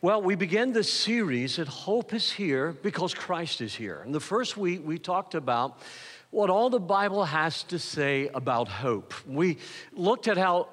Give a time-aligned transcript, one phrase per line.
[0.00, 4.00] Well, we began this series that hope is here because Christ is here.
[4.04, 5.80] And the first week we talked about
[6.30, 9.12] what all the Bible has to say about hope.
[9.26, 9.58] We
[9.92, 10.68] looked at how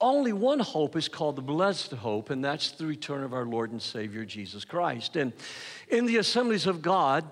[0.00, 3.70] only one hope is called the blessed hope, and that's the return of our Lord
[3.70, 5.16] and Savior Jesus Christ.
[5.16, 5.32] And
[5.88, 7.24] in the assemblies of God,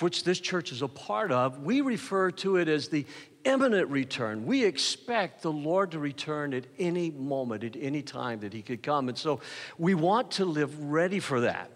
[0.00, 3.06] which this church is a part of, we refer to it as the
[3.44, 4.46] imminent return.
[4.46, 8.82] We expect the Lord to return at any moment, at any time that He could
[8.82, 9.08] come.
[9.08, 9.40] And so
[9.78, 11.70] we want to live ready for that.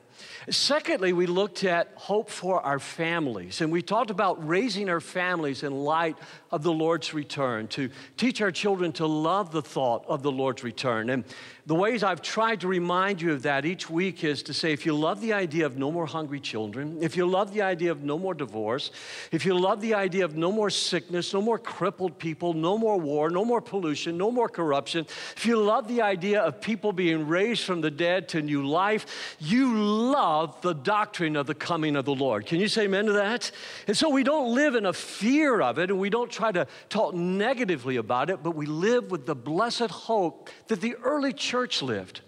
[0.50, 5.62] Secondly, we looked at hope for our families, and we talked about raising our families
[5.62, 6.16] in light
[6.50, 10.64] of the Lord's return, to teach our children to love the thought of the Lord's
[10.64, 11.10] return.
[11.10, 11.24] And
[11.68, 14.86] the ways I've tried to remind you of that each week is to say if
[14.86, 18.02] you love the idea of no more hungry children, if you love the idea of
[18.02, 18.90] no more divorce,
[19.32, 22.98] if you love the idea of no more sickness, no more crippled people, no more
[22.98, 25.04] war, no more pollution, no more corruption,
[25.36, 29.36] if you love the idea of people being raised from the dead to new life,
[29.38, 32.46] you love the doctrine of the coming of the Lord.
[32.46, 33.50] Can you say amen to that?
[33.86, 36.66] And so we don't live in a fear of it and we don't try to
[36.88, 41.57] talk negatively about it, but we live with the blessed hope that the early church
[41.82, 42.20] lived.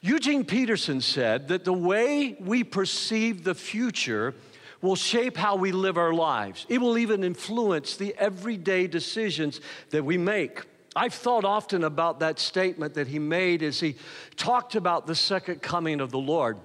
[0.00, 4.34] Eugene Peterson said that the way we perceive the future
[4.80, 6.66] will shape how we live our lives.
[6.68, 10.62] It will even influence the everyday decisions that we make.
[10.94, 13.96] I've thought often about that statement that he made as he
[14.36, 16.58] talked about the second coming of the Lord.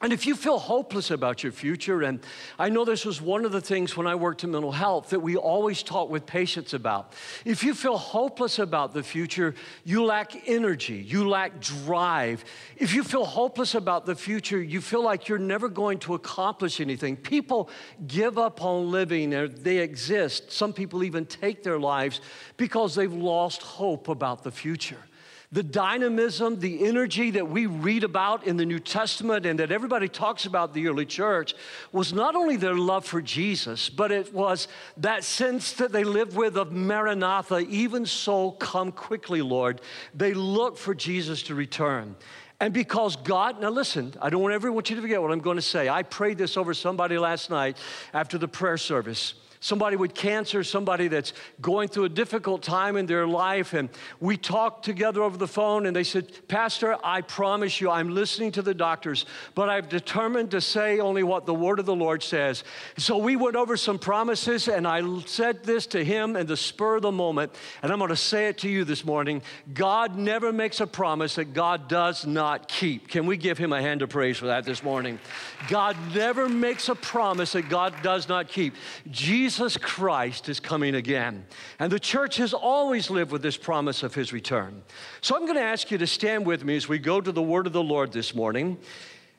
[0.00, 2.20] And if you feel hopeless about your future, and
[2.56, 5.18] I know this was one of the things when I worked in mental health that
[5.18, 7.14] we always talk with patients about.
[7.44, 12.44] If you feel hopeless about the future, you lack energy, you lack drive.
[12.76, 16.80] If you feel hopeless about the future, you feel like you're never going to accomplish
[16.80, 17.16] anything.
[17.16, 17.68] People
[18.06, 20.52] give up on living, or they exist.
[20.52, 22.20] Some people even take their lives
[22.56, 25.07] because they've lost hope about the future
[25.50, 30.06] the dynamism, the energy that we read about in the New Testament and that everybody
[30.06, 31.54] talks about the early church
[31.90, 36.36] was not only their love for Jesus, but it was that sense that they lived
[36.36, 39.80] with of Maranatha, even so, come quickly, Lord.
[40.14, 42.14] They looked for Jesus to return.
[42.60, 45.62] And because God, now listen, I don't want everyone to forget what I'm going to
[45.62, 45.88] say.
[45.88, 47.78] I prayed this over somebody last night
[48.12, 53.06] after the prayer service somebody with cancer, somebody that's going through a difficult time in
[53.06, 53.72] their life.
[53.72, 53.88] And
[54.20, 58.52] we talked together over the phone, and they said, Pastor, I promise you, I'm listening
[58.52, 62.22] to the doctors, but I've determined to say only what the word of the Lord
[62.22, 62.64] says.
[62.96, 66.96] So we went over some promises, and I said this to him in the spur
[66.96, 67.52] of the moment,
[67.82, 69.42] and I'm going to say it to you this morning
[69.74, 73.08] God never makes a promise that God does not keep.
[73.08, 75.18] Can we give him a hand of praise for that this morning?
[75.68, 78.74] God never makes a promise that God does not keep.
[79.10, 81.46] Jesus Jesus Christ is coming again.
[81.78, 84.82] And the church has always lived with this promise of his return.
[85.22, 87.40] So I'm going to ask you to stand with me as we go to the
[87.40, 88.76] word of the Lord this morning.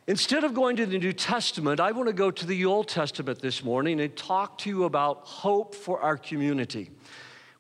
[0.08, 3.40] Instead of going to the New Testament, I want to go to the Old Testament
[3.40, 6.90] this morning and talk to you about hope for our community.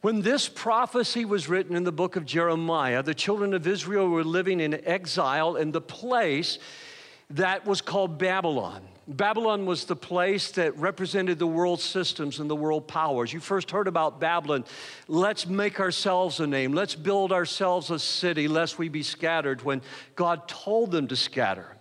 [0.01, 4.23] When this prophecy was written in the book of Jeremiah, the children of Israel were
[4.23, 6.57] living in exile in the place
[7.29, 8.81] that was called Babylon.
[9.09, 13.33] Babylon was the place that represented the world systems and the world powers.
[13.33, 14.65] You first heard about Babylon.
[15.07, 16.73] Let's make ourselves a name.
[16.73, 19.81] Let's build ourselves a city, lest we be scattered, when
[20.15, 21.75] God told them to scatter.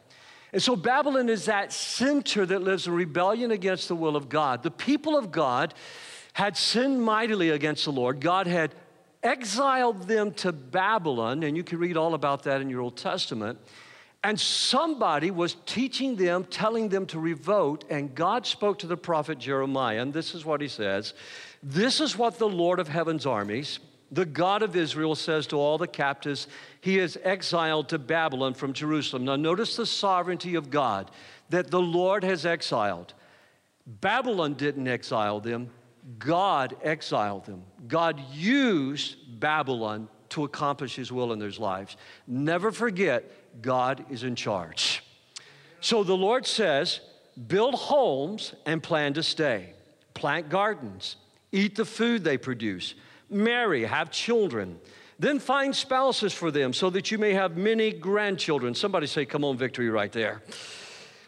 [0.55, 4.62] And so Babylon is that center that lives in rebellion against the will of God.
[4.62, 5.75] The people of God
[6.33, 8.21] had sinned mightily against the Lord.
[8.21, 8.75] God had
[9.22, 13.59] exiled them to Babylon, and you can read all about that in your Old Testament.
[14.25, 19.39] And somebody was teaching them, telling them to revolt, and God spoke to the prophet
[19.39, 21.15] Jeremiah, and this is what he says
[21.62, 23.78] This is what the Lord of heaven's armies,
[24.11, 26.49] the God of Israel, says to all the captives
[26.81, 29.25] he has exiled to Babylon from Jerusalem.
[29.25, 31.11] Now, notice the sovereignty of God
[31.51, 33.15] that the Lord has exiled.
[33.87, 35.71] Babylon didn't exile them,
[36.19, 37.62] God exiled them.
[37.87, 41.97] God used Babylon to accomplish his will in their lives.
[42.27, 43.31] Never forget,
[43.61, 45.03] God is in charge.
[45.81, 47.01] So the Lord says,
[47.47, 49.72] build homes and plan to stay,
[50.15, 51.16] plant gardens,
[51.53, 52.95] eat the food they produce,
[53.31, 54.78] marry, have children.
[55.21, 58.75] Then find spouses for them so that you may have many grandchildren.
[58.75, 60.43] Somebody say, Come on, victory, right there.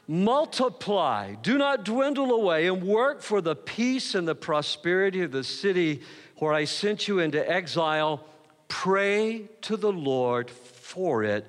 [0.06, 5.44] Multiply, do not dwindle away, and work for the peace and the prosperity of the
[5.44, 6.02] city
[6.36, 8.24] where I sent you into exile.
[8.68, 11.46] Pray to the Lord for it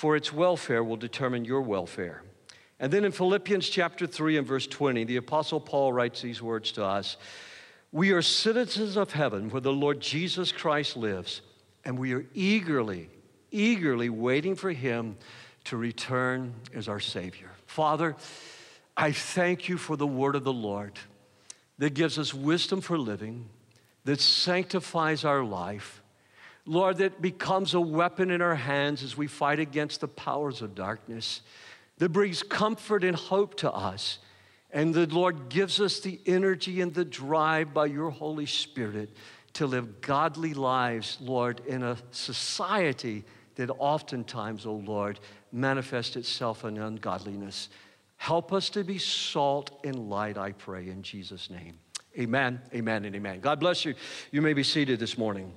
[0.00, 2.22] for its welfare will determine your welfare.
[2.78, 6.72] And then in Philippians chapter 3 and verse 20, the Apostle Paul writes these words
[6.72, 7.18] to us
[7.92, 11.42] We are citizens of heaven where the Lord Jesus Christ lives,
[11.84, 13.10] and we are eagerly,
[13.50, 15.18] eagerly waiting for him
[15.64, 17.50] to return as our Savior.
[17.66, 18.16] Father,
[18.96, 20.98] I thank you for the word of the Lord
[21.76, 23.50] that gives us wisdom for living,
[24.06, 26.00] that sanctifies our life.
[26.66, 30.74] Lord, that becomes a weapon in our hands as we fight against the powers of
[30.74, 31.40] darkness,
[31.98, 34.18] that brings comfort and hope to us.
[34.72, 39.10] And the Lord gives us the energy and the drive by your Holy Spirit
[39.54, 43.24] to live godly lives, Lord, in a society
[43.56, 45.18] that oftentimes, oh Lord,
[45.52, 47.68] manifests itself in ungodliness.
[48.16, 51.78] Help us to be salt and light, I pray, in Jesus' name.
[52.18, 53.40] Amen, amen, and amen.
[53.40, 53.94] God bless you.
[54.30, 55.52] You may be seated this morning.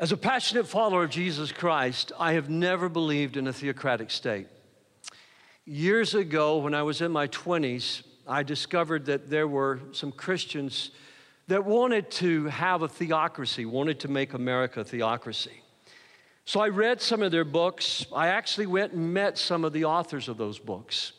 [0.00, 4.46] As a passionate follower of Jesus Christ, I have never believed in a theocratic state.
[5.64, 10.92] Years ago, when I was in my 20s, I discovered that there were some Christians
[11.48, 15.64] that wanted to have a theocracy, wanted to make America a theocracy.
[16.44, 18.06] So I read some of their books.
[18.14, 21.12] I actually went and met some of the authors of those books.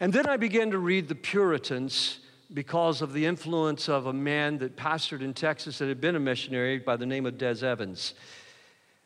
[0.00, 2.20] And then I began to read the Puritans
[2.54, 6.20] because of the influence of a man that pastored in Texas that had been a
[6.20, 8.14] missionary by the name of Des Evans.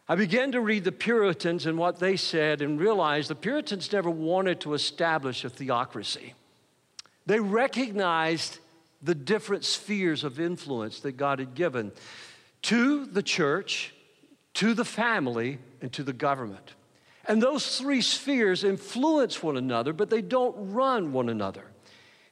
[0.09, 4.11] I began to read the Puritans and what they said and realized the Puritans never
[4.11, 6.35] wanted to establish a theocracy.
[7.27, 8.59] They recognized
[9.03, 11.93] the different spheres of influence that God had given
[12.63, 13.95] to the church,
[14.55, 16.75] to the family, and to the government.
[17.29, 21.65] And those three spheres influence one another, but they don't run one another.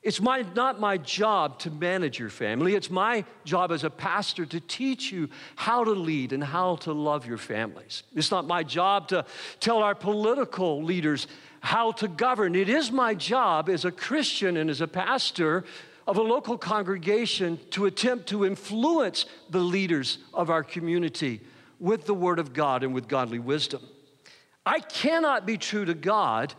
[0.05, 2.75] It's my, not my job to manage your family.
[2.75, 6.93] It's my job as a pastor to teach you how to lead and how to
[6.93, 8.03] love your families.
[8.15, 9.25] It's not my job to
[9.61, 11.27] tell our political leaders
[11.61, 12.55] how to govern.
[12.55, 15.65] It is my job as a Christian and as a pastor
[16.07, 21.41] of a local congregation to attempt to influence the leaders of our community
[21.81, 23.81] with the Word of God and with godly wisdom.
[24.67, 26.53] I cannot be true to God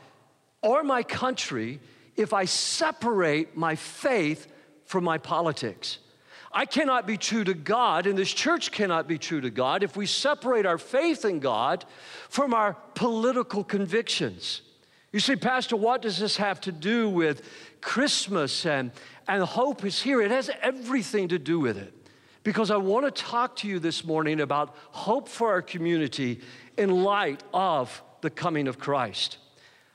[0.64, 1.80] or my country
[2.18, 4.48] if I separate my faith
[4.86, 6.00] from my politics.
[6.52, 9.98] I cannot be true to God, and this church cannot be true to God if
[9.98, 11.84] we separate our faith in God
[12.30, 14.62] from our political convictions.
[15.12, 17.42] You see, Pastor, what does this have to do with
[17.86, 18.92] Christmas and,
[19.28, 20.20] and hope is here.
[20.20, 21.94] It has everything to do with it.
[22.44, 26.42] Because I want to talk to you this morning about hope for our community
[26.78, 29.38] in light of the coming of Christ.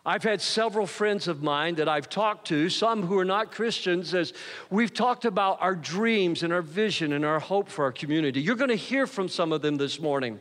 [0.05, 4.15] I've had several friends of mine that I've talked to, some who are not Christians,
[4.15, 4.33] as
[4.71, 8.41] we've talked about our dreams and our vision and our hope for our community.
[8.41, 10.41] You're going to hear from some of them this morning.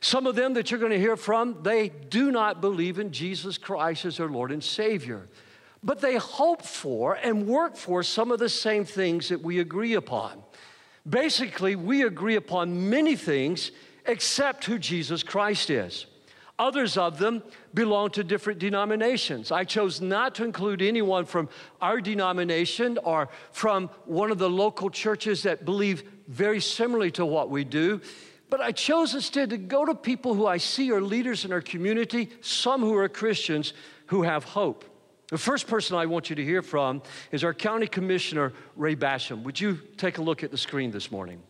[0.00, 3.58] Some of them that you're going to hear from, they do not believe in Jesus
[3.58, 5.28] Christ as their Lord and Savior
[5.84, 9.92] but they hope for and work for some of the same things that we agree
[9.92, 10.42] upon.
[11.08, 13.70] Basically, we agree upon many things
[14.06, 16.06] except who Jesus Christ is.
[16.58, 17.42] Others of them
[17.72, 19.50] belong to different denominations.
[19.50, 21.48] I chose not to include anyone from
[21.80, 27.50] our denomination or from one of the local churches that believe very similarly to what
[27.50, 28.00] we do.
[28.50, 31.60] But I chose instead to go to people who I see are leaders in our
[31.60, 33.72] community, some who are Christians
[34.06, 34.84] who have hope.
[35.28, 37.02] The first person I want you to hear from
[37.32, 39.42] is our County Commissioner, Ray Basham.
[39.42, 41.42] Would you take a look at the screen this morning?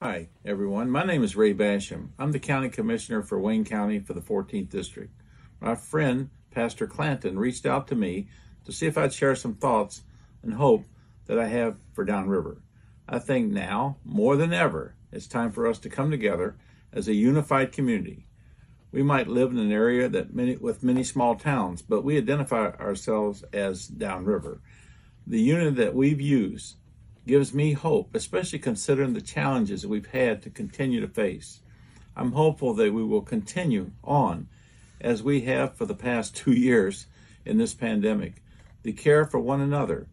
[0.00, 0.90] Hi, everyone.
[0.90, 2.10] My name is Ray Basham.
[2.18, 5.12] I'm the County Commissioner for Wayne County for the 14th District.
[5.60, 8.28] My friend, Pastor Clanton, reached out to me
[8.64, 10.02] to see if I'd share some thoughts
[10.42, 10.84] and hope
[11.26, 12.62] that I have for Downriver.
[13.08, 16.56] I think now, more than ever, it's time for us to come together
[16.92, 18.28] as a unified community
[18.90, 22.68] we might live in an area that many, with many small towns, but we identify
[22.68, 24.60] ourselves as downriver.
[25.26, 26.76] The unit that we've used
[27.28, 31.60] gives me hope, especially considering the challenges we've had to continue to face.
[32.16, 34.48] I'm hopeful that we will continue on
[34.98, 37.06] as we have for the past two years
[37.44, 38.42] in this pandemic.
[38.82, 40.08] The care for one another.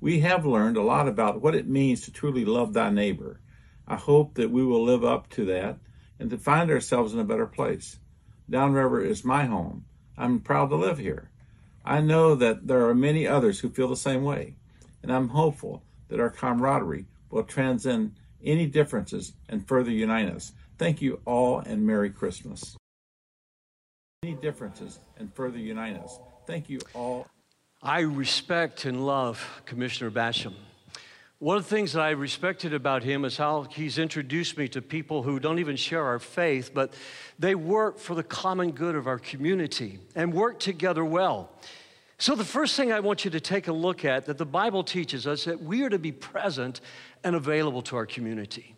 [0.00, 3.40] We have learned a lot about what it means to truly love thy neighbor.
[3.88, 5.76] I hope that we will live up to that
[6.20, 7.98] and to find ourselves in a better place.
[8.48, 9.86] Downriver is my home.
[10.16, 11.32] I'm proud to live here.
[11.84, 14.54] I know that there are many others who feel the same way,
[15.02, 18.12] and I'm hopeful that our camaraderie will transcend
[18.44, 20.52] any differences and further unite us.
[20.76, 22.76] Thank you all and Merry Christmas.
[24.22, 26.18] Any differences and further unite us.
[26.46, 27.26] Thank you all.
[27.82, 30.54] I respect and love Commissioner Basham.
[31.38, 34.82] One of the things that I respected about him is how he's introduced me to
[34.82, 36.92] people who don't even share our faith, but
[37.38, 41.50] they work for the common good of our community and work together well.
[42.20, 44.84] So, the first thing I want you to take a look at that the Bible
[44.84, 46.82] teaches us that we are to be present
[47.24, 48.74] and available to our community.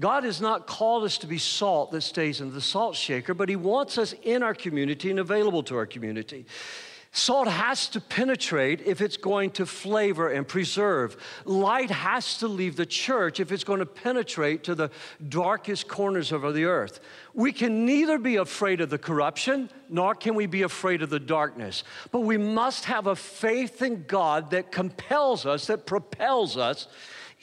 [0.00, 3.48] God has not called us to be salt that stays in the salt shaker, but
[3.48, 6.46] He wants us in our community and available to our community.
[7.12, 11.16] Salt has to penetrate if it's going to flavor and preserve.
[11.44, 14.92] Light has to leave the church if it's going to penetrate to the
[15.28, 17.00] darkest corners of the earth.
[17.34, 21.18] We can neither be afraid of the corruption, nor can we be afraid of the
[21.18, 21.82] darkness.
[22.12, 26.86] But we must have a faith in God that compels us, that propels us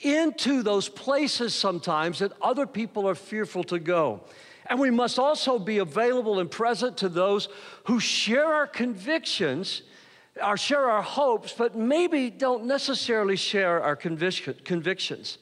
[0.01, 4.21] into those places sometimes that other people are fearful to go.
[4.69, 7.49] And we must also be available and present to those
[7.85, 9.83] who share our convictions,
[10.43, 15.37] or share our hopes, but maybe don't necessarily share our convictions.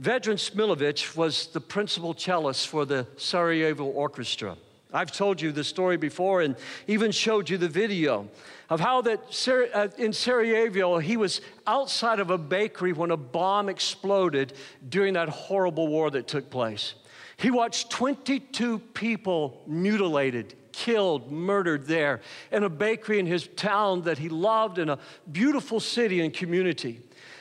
[0.00, 4.56] Vedran Smailovic was the principal cellist for the Sarajevo Orchestra.
[4.92, 8.28] I've told you the story before and even showed you the video
[8.70, 13.68] of how that uh, in Sarajevo he was outside of a bakery when a bomb
[13.68, 14.52] exploded
[14.88, 16.94] during that horrible war that took place.
[17.36, 22.20] He watched 22 people mutilated, killed, murdered there
[22.52, 24.98] in a bakery in his town that he loved in a
[25.30, 27.00] beautiful city and community.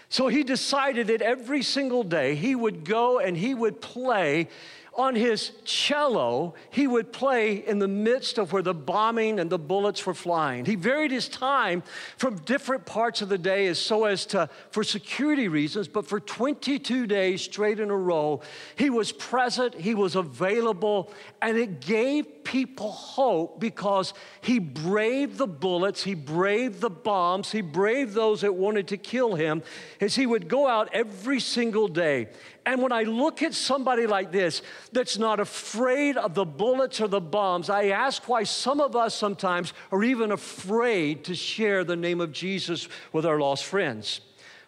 [0.09, 4.47] So he decided that every single day he would go and he would play
[4.95, 9.57] on his cello, he would play in the midst of where the bombing and the
[9.57, 10.65] bullets were flying.
[10.65, 11.83] He varied his time
[12.17, 16.19] from different parts of the day as so as to, for security reasons, but for
[16.19, 18.41] 22 days straight in a row,
[18.75, 25.47] he was present, he was available, and it gave people hope because he braved the
[25.47, 29.63] bullets, he braved the bombs, he braved those that wanted to kill him
[30.00, 32.27] as he would go out every single day.
[32.65, 37.08] And when I look at somebody like this that's not afraid of the bullets or
[37.08, 41.98] the bombs, I ask why some of us sometimes are even afraid to share the
[41.98, 44.22] name of Jesus with our lost friends.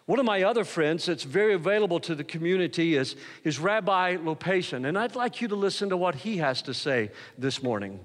[0.04, 4.86] One of my other friends that's very available to the community is, is Rabbi Lopatin,
[4.86, 7.98] and I'd like you to listen to what he has to say this morning.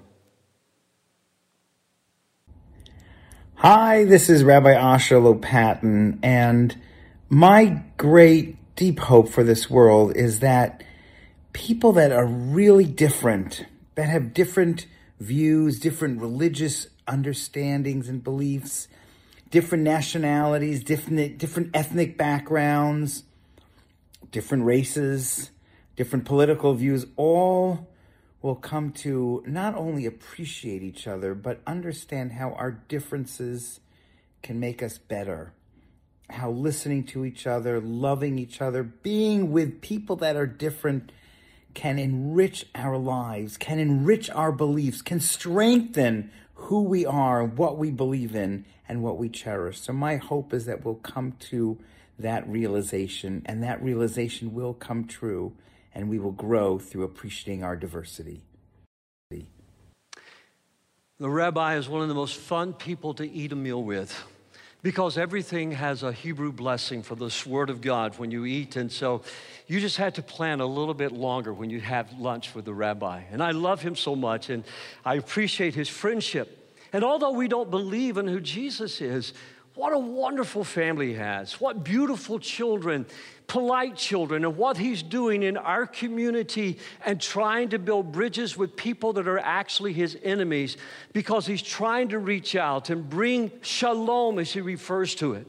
[3.56, 6.76] Hi, this is Rabbi Asher Lopatin, and
[7.30, 10.84] my great deep hope for this world is that
[11.54, 14.88] people that are really different, that have different
[15.20, 18.88] views, different religious understandings and beliefs,
[19.52, 23.24] different nationalities, different, different ethnic backgrounds,
[24.32, 25.52] different races,
[25.96, 27.88] different political views, all
[28.42, 33.80] will come to not only appreciate each other, but understand how our differences
[34.42, 35.54] can make us better
[36.34, 41.12] how listening to each other, loving each other, being with people that are different
[41.74, 47.92] can enrich our lives, can enrich our beliefs, can strengthen who we are, what we
[47.92, 49.80] believe in, and what we cherish.
[49.80, 51.80] So, my hope is that we'll come to
[52.20, 55.54] that realization, and that realization will come true,
[55.96, 58.44] and we will grow through appreciating our diversity.
[61.22, 64.12] The rabbi is one of the most fun people to eat a meal with
[64.84, 68.76] because everything has a Hebrew blessing for this word of God when you eat.
[68.76, 69.22] And so
[69.68, 72.74] you just had to plan a little bit longer when you have lunch with the
[72.74, 73.22] rabbi.
[73.32, 74.64] And I love him so much, and
[75.06, 76.58] I appreciate his friendship.
[76.94, 79.34] And although we don't believe in who Jesus is,
[79.76, 81.62] what a wonderful family he has.
[81.62, 83.06] What beautiful children,
[83.48, 88.76] polite children, and what he's doing in our community and trying to build bridges with
[88.76, 90.76] people that are actually his enemies
[91.14, 95.48] because he's trying to reach out and bring shalom, as he refers to it.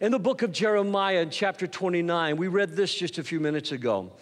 [0.00, 3.72] In the book of Jeremiah, in chapter 29, we read this just a few minutes
[3.72, 4.12] ago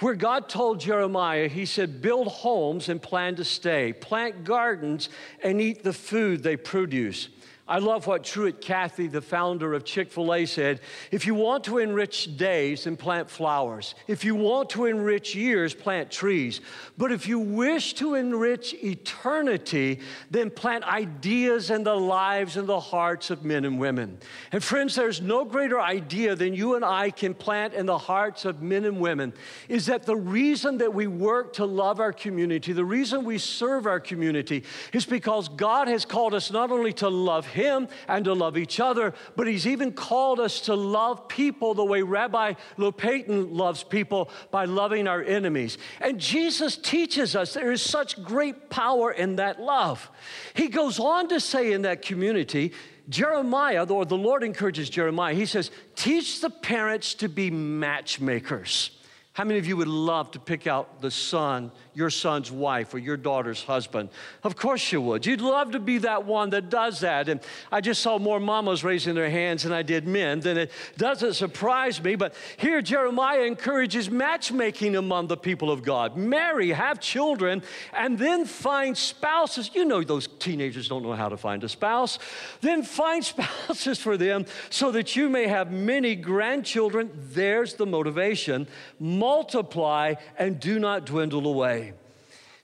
[0.00, 5.08] where God told Jeremiah, He said, Build homes and plan to stay, plant gardens
[5.42, 7.28] and eat the food they produce.
[7.68, 10.80] I love what Truett Cathy, the founder of Chick fil A, said.
[11.10, 13.96] If you want to enrich days, then plant flowers.
[14.06, 16.60] If you want to enrich years, plant trees.
[16.96, 19.98] But if you wish to enrich eternity,
[20.30, 24.18] then plant ideas in the lives and the hearts of men and women.
[24.52, 28.44] And friends, there's no greater idea than you and I can plant in the hearts
[28.44, 29.32] of men and women
[29.68, 33.86] is that the reason that we work to love our community, the reason we serve
[33.86, 38.34] our community, is because God has called us not only to love him and to
[38.34, 43.52] love each other, but He's even called us to love people the way Rabbi Lopatin
[43.56, 45.78] loves people by loving our enemies.
[46.00, 50.08] And Jesus teaches us there is such great power in that love.
[50.54, 52.72] He goes on to say in that community,
[53.08, 58.90] Jeremiah, or the Lord encourages Jeremiah, he says, teach the parents to be matchmakers.
[59.32, 62.98] How many of you would love to pick out the son your son's wife or
[62.98, 64.10] your daughter's husband?
[64.42, 65.24] Of course you would.
[65.24, 67.30] You'd love to be that one that does that.
[67.30, 67.40] And
[67.72, 70.40] I just saw more mamas raising their hands than I did men.
[70.40, 72.14] Then it doesn't surprise me.
[72.14, 76.18] But here Jeremiah encourages matchmaking among the people of God.
[76.18, 77.62] Marry, have children,
[77.94, 79.70] and then find spouses.
[79.72, 82.18] You know, those teenagers don't know how to find a spouse.
[82.60, 87.10] Then find spouses for them so that you may have many grandchildren.
[87.32, 88.66] There's the motivation.
[89.00, 91.85] Multiply and do not dwindle away.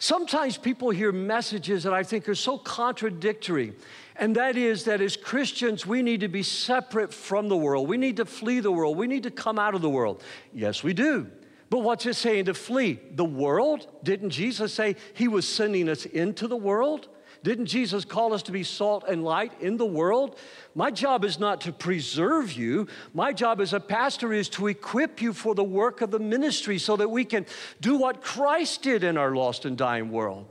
[0.02, 3.72] Sometimes people hear messages that I think are so contradictory.
[4.16, 7.86] And that is that as Christians, we need to be separate from the world.
[7.86, 8.96] We need to flee the world.
[8.96, 10.20] We need to come out of the world.
[10.52, 11.30] Yes, we do.
[11.70, 12.98] But what's it saying to flee?
[13.12, 13.86] The world?
[14.02, 17.06] Didn't Jesus say he was sending us into the world?
[17.42, 20.38] Didn't Jesus call us to be salt and light in the world?
[20.74, 22.86] My job is not to preserve you.
[23.14, 26.78] My job as a pastor is to equip you for the work of the ministry
[26.78, 27.44] so that we can
[27.80, 30.46] do what Christ did in our lost and dying world.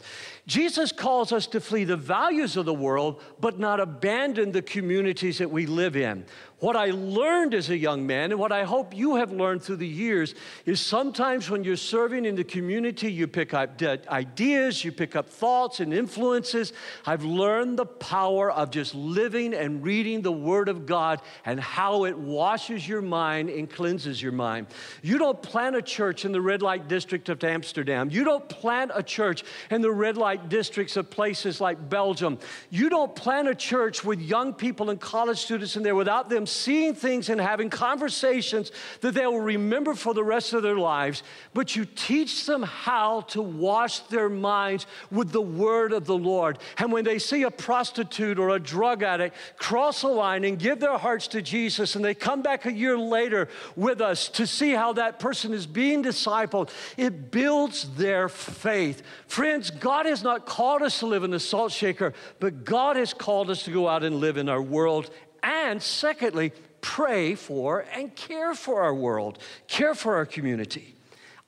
[0.47, 5.37] Jesus calls us to flee the values of the world, but not abandon the communities
[5.37, 6.25] that we live in.
[6.61, 9.77] What I learned as a young man, and what I hope you have learned through
[9.77, 14.91] the years, is sometimes when you're serving in the community, you pick up ideas, you
[14.91, 16.71] pick up thoughts and influences.
[17.03, 22.05] I've learned the power of just living and reading the Word of God and how
[22.05, 24.67] it washes your mind and cleanses your mind.
[25.01, 28.91] You don't plant a church in the red light district of Amsterdam, you don't plant
[28.93, 32.37] a church in the red light districts of places like Belgium.
[32.69, 36.45] You don't plant a church with young people and college students in there without them
[36.45, 38.71] seeing things and having conversations
[39.01, 41.23] that they will remember for the rest of their lives,
[41.53, 46.59] but you teach them how to wash their minds with the word of the Lord.
[46.77, 50.79] And when they see a prostitute or a drug addict cross a line and give
[50.79, 54.71] their hearts to Jesus, and they come back a year later with us to see
[54.71, 59.01] how that person is being discipled, it builds their faith.
[59.27, 63.11] Friends, God has not called us to live in the salt shaker, but God has
[63.11, 65.09] called us to go out and live in our world
[65.41, 70.95] and secondly, pray for and care for our world, care for our community.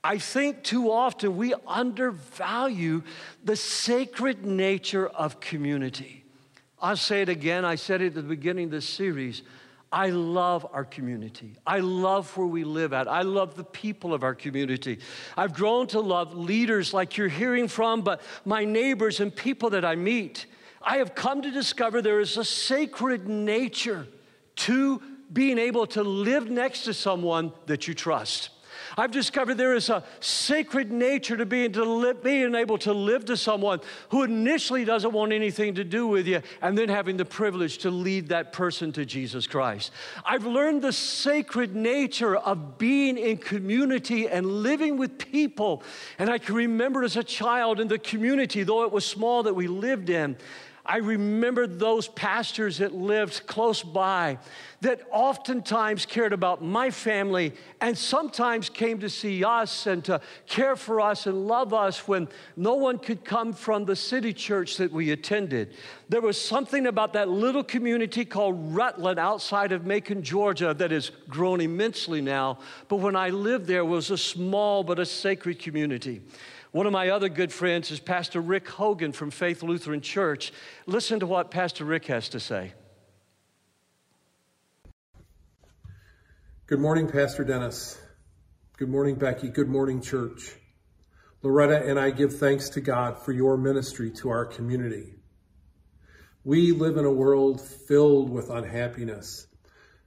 [0.04, 3.04] I think too often we undervalue
[3.44, 6.26] the sacred nature of community.
[6.82, 9.44] I'll say it again, I said it at the beginning of this series.
[9.94, 11.56] I love our community.
[11.68, 13.08] I love where we live at.
[13.08, 14.98] I love the people of our community.
[15.38, 19.86] I've grown to love leaders like you're hearing from, but my neighbors and people that
[19.86, 20.48] I meet.
[20.82, 24.08] I have come to discover there is a sacred nature
[24.56, 25.00] to
[25.32, 28.50] being able to live next to someone that you trust.
[28.98, 33.38] I've discovered there is a sacred nature to being, to being able to live to
[33.38, 37.80] someone who initially doesn't want anything to do with you, and then having the privilege
[37.80, 39.92] to lead that person to Jesus Christ.
[40.26, 45.84] I've learned the sacred nature of being in community and living with people.
[46.20, 49.54] And I can remember as a child in the community, though it was small that
[49.54, 50.38] we lived in,
[50.86, 54.38] I remember those pastors that lived close by
[54.82, 60.76] that oftentimes cared about my family and sometimes came to see us and to care
[60.76, 64.92] for us and love us when no one could come from the city church that
[64.92, 65.74] we attended.
[66.10, 71.12] There was something about that little community called Rutland outside of Macon, Georgia, that has
[71.30, 72.60] grown immensely now.
[72.90, 76.22] But when I lived there, it was a small but a sacred community.
[76.74, 80.52] One of my other good friends is Pastor Rick Hogan from Faith Lutheran Church.
[80.88, 82.74] Listen to what Pastor Rick has to say.
[86.66, 88.02] Good morning, Pastor Dennis.
[88.76, 89.50] Good morning, Becky.
[89.50, 90.56] Good morning, church.
[91.44, 95.14] Loretta and I give thanks to God for your ministry to our community.
[96.44, 99.46] We live in a world filled with unhappiness.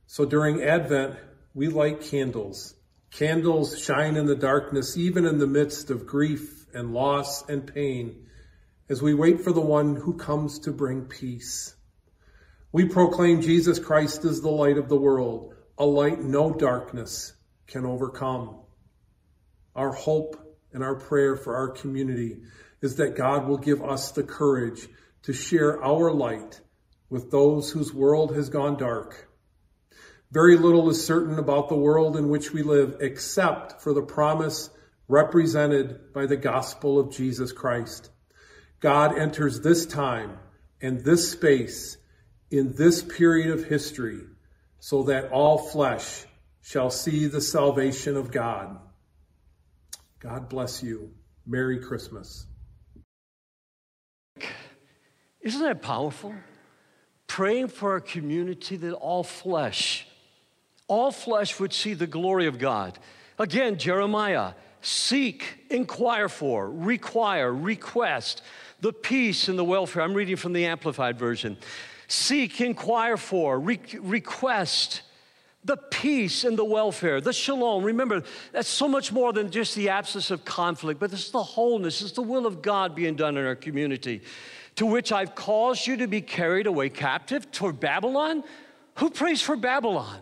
[0.09, 1.15] So during Advent,
[1.55, 2.75] we light candles.
[3.13, 8.27] Candles shine in the darkness, even in the midst of grief and loss and pain
[8.89, 11.75] as we wait for the one who comes to bring peace.
[12.71, 17.33] We proclaim Jesus Christ is the light of the world, a light no darkness
[17.67, 18.61] can overcome.
[19.75, 20.37] Our hope
[20.73, 22.43] and our prayer for our community
[22.83, 24.89] is that God will give us the courage
[25.23, 26.61] to share our light
[27.09, 29.29] with those whose world has gone dark.
[30.31, 34.71] Very little is certain about the world in which we live except for the promise
[35.09, 38.11] represented by the gospel of Jesus Christ.
[38.81, 40.39] God enters this time
[40.81, 41.97] and this space
[42.51, 44.21] in this period of history
[44.79, 46.25] so that all flesh
[46.63, 48.79] shall see the salvation of God.
[50.19, 51.13] God bless you.
[51.47, 52.47] Merry Christmas.
[55.41, 56.35] Isn't that powerful?
[57.29, 60.07] Praying for a community that all flesh,
[60.89, 62.99] all flesh would see the glory of God.
[63.39, 68.43] Again, Jeremiah, seek, inquire for, require, request
[68.81, 70.03] the peace and the welfare.
[70.03, 71.57] I'm reading from the Amplified Version.
[72.09, 75.03] Seek, inquire for, re- request
[75.65, 77.83] the peace and the welfare, the shalom.
[77.83, 82.03] Remember, that's so much more than just the absence of conflict, but is the wholeness,
[82.03, 84.23] it's the will of God being done in our community,
[84.77, 88.45] to which I've caused you to be carried away captive toward Babylon.
[88.97, 90.21] Who prays for Babylon?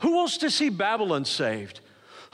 [0.00, 1.80] Who wants to see Babylon saved?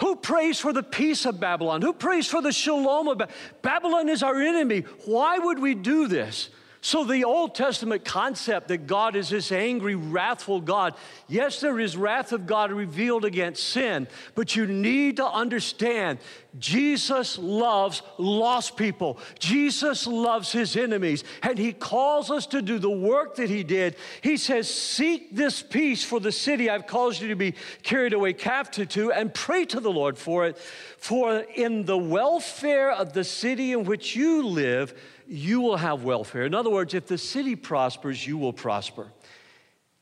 [0.01, 1.83] Who prays for the peace of Babylon?
[1.83, 3.37] Who prays for the shalom of Babylon?
[3.63, 4.85] Babylon is our enemy.
[5.05, 6.49] Why would we do this?
[6.83, 10.95] So, the Old Testament concept that God is this angry, wrathful God,
[11.29, 16.21] yes, there is wrath of God revealed against sin, but you need to understand
[16.59, 19.19] Jesus loves lost people.
[19.39, 23.97] Jesus loves his enemies, and he calls us to do the work that he did.
[24.21, 28.33] He says, Seek this peace for the city I've caused you to be carried away
[28.33, 30.59] captive to, and pray to the Lord for it.
[30.59, 36.45] For in the welfare of the city in which you live, you will have welfare.
[36.45, 39.07] In other words, if the city prospers, you will prosper.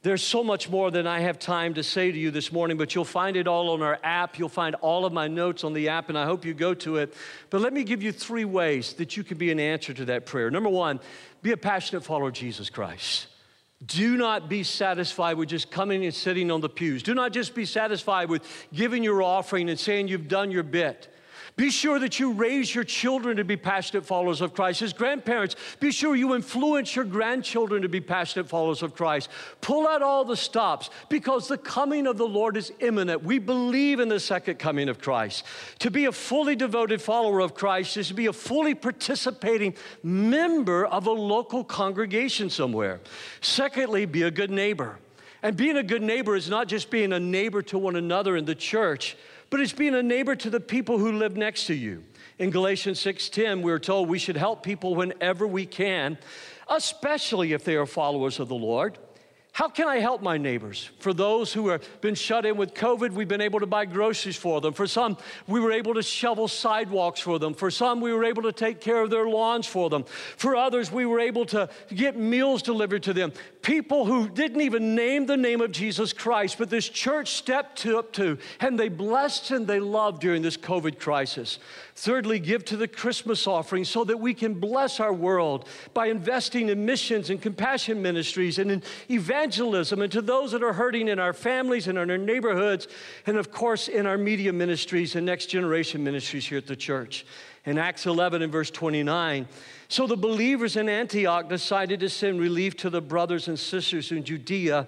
[0.03, 2.95] There's so much more than I have time to say to you this morning, but
[2.95, 4.39] you'll find it all on our app.
[4.39, 6.99] You'll find all of my notes on the app, and I hope you go to
[6.99, 7.15] it.
[7.51, 10.25] But let me give you three ways that you can be an answer to that
[10.25, 10.53] prayer.
[10.53, 11.01] Number one,
[11.43, 13.27] be a passionate follower of Jesus Christ.
[13.85, 17.03] Do not be satisfied with just coming and sitting on the pews.
[17.03, 21.13] Do not just be satisfied with giving your offering and saying you've done your bit.
[21.59, 24.81] Be sure that you raise your children to be passionate followers of Christ.
[24.81, 29.29] As grandparents, be sure you influence your grandchildren to be passionate followers of Christ.
[29.61, 33.25] Pull out all the stops because the coming of the Lord is imminent.
[33.25, 35.45] We believe in the second coming of Christ.
[35.81, 40.87] To be a fully devoted follower of Christ is to be a fully participating member
[40.87, 43.01] of a local congregation somewhere.
[43.41, 45.01] Secondly, be a good neighbor.
[45.43, 48.45] And being a good neighbor is not just being a neighbor to one another in
[48.45, 49.17] the church
[49.51, 52.05] but it's being a neighbor to the people who live next to you.
[52.39, 56.19] In Galatians 6:10, we're told we should help people whenever we can,
[56.69, 58.99] especially if they are followers of the Lord.
[59.59, 60.89] How can I help my neighbors?
[61.01, 64.37] For those who have been shut in with COVID, we've been able to buy groceries
[64.37, 64.73] for them.
[64.73, 65.17] For some,
[65.49, 67.55] we were able to shovel sidewalks for them.
[67.55, 70.05] For some, we were able to take care of their lawns for them.
[70.37, 73.33] For others, we were able to get meals delivered to them.
[73.63, 78.13] People who didn't even name the name of Jesus Christ, but this church stepped up
[78.13, 81.59] to, and they blessed and they loved during this COVID crisis.
[82.01, 86.69] Thirdly, give to the Christmas offering so that we can bless our world by investing
[86.69, 91.19] in missions and compassion ministries and in evangelism and to those that are hurting in
[91.19, 92.87] our families and in our neighborhoods,
[93.27, 97.27] and of course in our media ministries and next generation ministries here at the church.
[97.65, 99.49] In Acts 11 and verse 29,
[99.89, 104.23] so the believers in Antioch decided to send relief to the brothers and sisters in
[104.23, 104.87] Judea,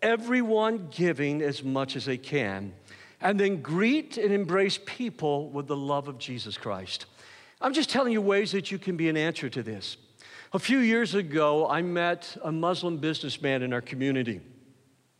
[0.00, 2.72] everyone giving as much as they can
[3.22, 7.06] and then greet and embrace people with the love of Jesus Christ.
[7.60, 9.96] I'm just telling you ways that you can be an answer to this.
[10.52, 14.40] A few years ago, I met a Muslim businessman in our community.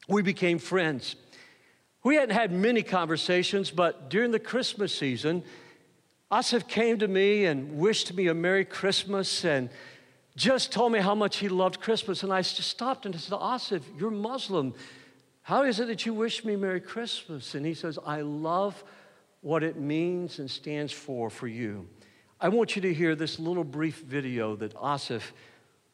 [0.09, 1.15] We became friends.
[2.03, 5.45] We hadn't had many conversations, but during the Christmas season,
[6.31, 9.71] Asif came to me and wished me a Merry Christmas and
[10.35, 12.25] just told me how much he loved Christmas.
[12.25, 14.75] And I just stopped and I said, Asif, you're Muslim.
[15.42, 17.57] How is it that you wish me Merry Christmas?
[17.57, 18.85] And he says, I love
[19.40, 21.88] what it means and stands for for you.
[22.40, 25.33] I want you to hear this little brief video that Asif,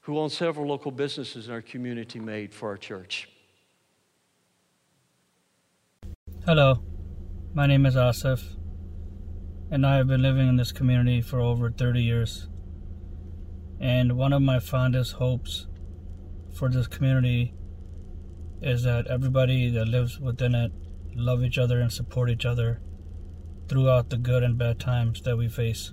[0.00, 3.28] who owns several local businesses in our community, made for our church.
[6.44, 6.82] Hello,
[7.54, 8.42] my name is Asif,
[9.70, 12.48] and I have been living in this community for over 30 years.
[13.80, 15.66] And one of my fondest hopes
[16.52, 17.54] for this community
[18.60, 20.72] is that everybody that lives within it
[21.14, 22.80] love each other and support each other
[23.68, 25.92] throughout the good and bad times that we face.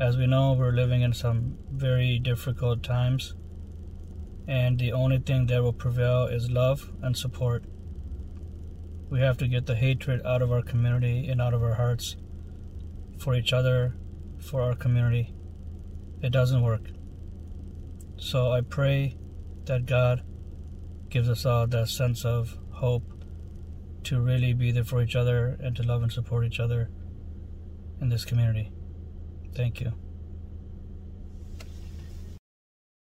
[0.00, 3.34] As we know, we're living in some very difficult times,
[4.46, 7.64] and the only thing that will prevail is love and support.
[9.10, 12.16] We have to get the hatred out of our community and out of our hearts
[13.18, 13.96] for each other,
[14.38, 15.34] for our community.
[16.22, 16.90] It doesn't work.
[18.16, 19.16] So I pray
[19.64, 20.22] that God
[21.10, 23.02] gives us all that sense of hope
[24.04, 26.88] to really be there for each other and to love and support each other
[28.00, 28.70] in this community.
[29.54, 29.92] Thank you.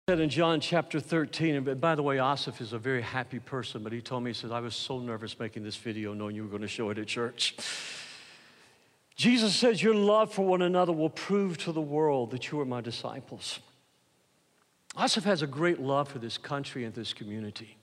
[0.08, 3.82] Said in John chapter 13, and by the way, Asif is a very happy person,
[3.82, 6.42] but he told me, he says, I was so nervous making this video knowing you
[6.42, 7.56] were going to show it at church.
[9.14, 12.64] Jesus says, Your love for one another will prove to the world that you are
[12.64, 13.60] my disciples.
[14.96, 17.76] Asif has a great love for this country and this community.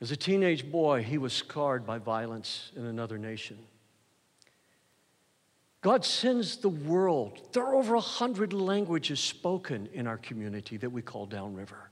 [0.00, 3.58] As a teenage boy, he was scarred by violence in another nation.
[5.82, 7.40] God sends the world.
[7.52, 11.90] There are over a hundred languages spoken in our community that we call Downriver.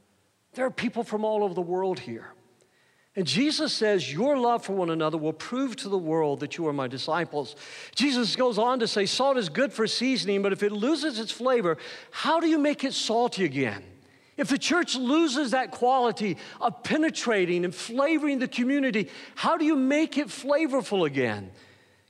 [0.55, 2.33] There are people from all over the world here.
[3.17, 6.67] And Jesus says, Your love for one another will prove to the world that you
[6.69, 7.57] are my disciples.
[7.95, 11.33] Jesus goes on to say, Salt is good for seasoning, but if it loses its
[11.33, 11.79] flavor,
[12.11, 13.83] how do you make it salty again?
[14.39, 19.75] If the church loses that quality of penetrating and flavoring the community, how do you
[19.75, 21.51] make it flavorful again?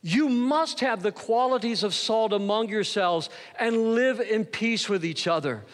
[0.03, 5.27] You must have the qualities of salt among yourselves and live in peace with each
[5.27, 5.65] other.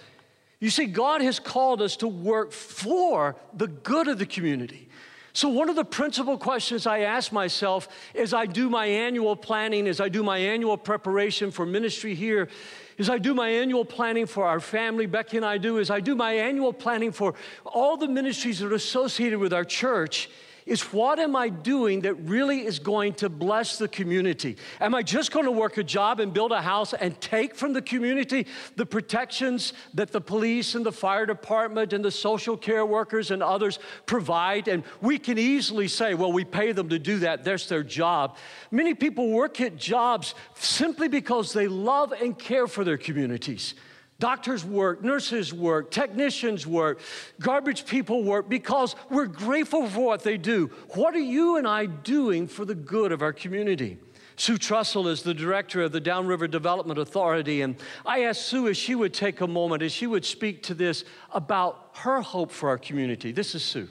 [0.60, 4.88] You see, God has called us to work for the good of the community.
[5.34, 9.88] So, one of the principal questions I ask myself as I do my annual planning,
[9.88, 12.48] as I do my annual preparation for ministry here,
[12.98, 16.00] as I do my annual planning for our family, Becky and I do, as I
[16.00, 20.28] do my annual planning for all the ministries that are associated with our church,
[20.66, 24.56] is what am I doing that really is going to bless the community?
[24.80, 27.72] Am I just going to work a job and build a house and take from
[27.72, 28.46] the community
[28.76, 33.42] the protections that the police and the fire department and the social care workers and
[33.42, 34.68] others provide?
[34.68, 38.36] And we can easily say, well, we pay them to do that, that's their job.
[38.70, 43.74] Many people work at jobs simply because they love and care for their communities.
[44.20, 47.00] Doctors work, nurses work, technicians work,
[47.40, 50.70] garbage people work because we're grateful for what they do.
[50.94, 53.98] What are you and I doing for the good of our community?
[54.36, 58.76] Sue Trussell is the director of the Downriver Development Authority, and I asked Sue if
[58.76, 62.68] she would take a moment, as she would speak to this about her hope for
[62.68, 63.30] our community.
[63.30, 63.88] This is Sue.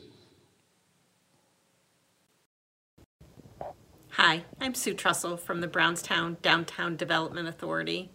[4.12, 8.12] Hi, I'm Sue Trussell from the Brownstown Downtown Development Authority.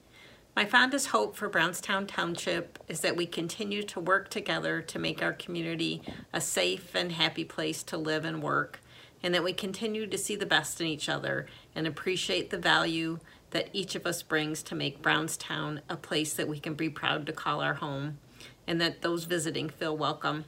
[0.58, 5.22] My fondest hope for Brownstown Township is that we continue to work together to make
[5.22, 8.80] our community a safe and happy place to live and work,
[9.22, 13.20] and that we continue to see the best in each other and appreciate the value
[13.50, 17.24] that each of us brings to make Brownstown a place that we can be proud
[17.26, 18.18] to call our home,
[18.66, 20.44] and that those visiting feel welcome.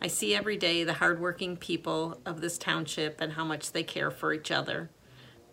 [0.00, 4.10] I see every day the hardworking people of this township and how much they care
[4.10, 4.90] for each other.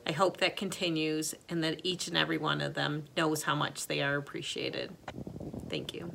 [0.09, 3.85] I hope that continues and that each and every one of them knows how much
[3.85, 4.91] they are appreciated.
[5.69, 6.11] Thank you.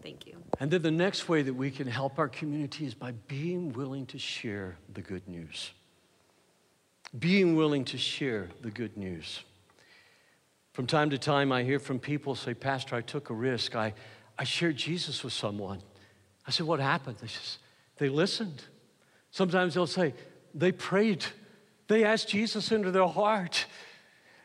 [0.00, 0.36] Thank you.
[0.60, 4.06] And then the next way that we can help our community is by being willing
[4.06, 5.72] to share the good news.
[7.18, 9.40] Being willing to share the good news.
[10.72, 13.74] From time to time, I hear from people say, Pastor, I took a risk.
[13.74, 13.92] I,
[14.38, 15.82] I shared Jesus with someone.
[16.46, 17.16] I said, What happened?
[17.18, 17.58] They, just,
[17.96, 18.62] they listened.
[19.32, 20.14] Sometimes they'll say,
[20.54, 21.26] They prayed
[21.90, 23.66] they asked Jesus into their heart.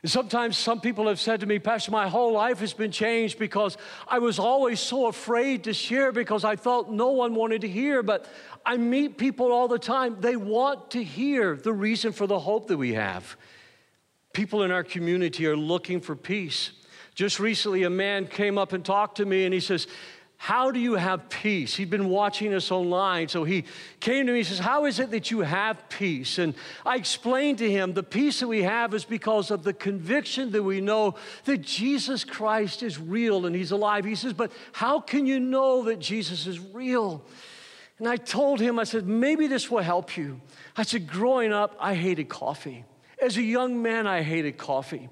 [0.03, 3.77] Sometimes some people have said to me, Pastor, my whole life has been changed because
[4.07, 8.01] I was always so afraid to share because I thought no one wanted to hear.
[8.01, 8.25] But
[8.65, 10.17] I meet people all the time.
[10.21, 13.37] They want to hear the reason for the hope that we have.
[14.33, 16.71] People in our community are looking for peace.
[17.13, 19.87] Just recently, a man came up and talked to me and he says,
[20.37, 21.75] how do you have peace?
[21.75, 23.63] He'd been watching us online, so he
[23.99, 26.37] came to me and says, How is it that you have peace?
[26.37, 26.53] And
[26.85, 30.61] I explained to him the peace that we have is because of the conviction that
[30.61, 34.05] we know that Jesus Christ is real and he's alive.
[34.05, 37.23] He says, But how can you know that Jesus is real?
[37.97, 40.41] And I told him, I said, Maybe this will help you.
[40.75, 42.83] I said, Growing up, I hated coffee.
[43.21, 45.09] As a young man, I hated coffee.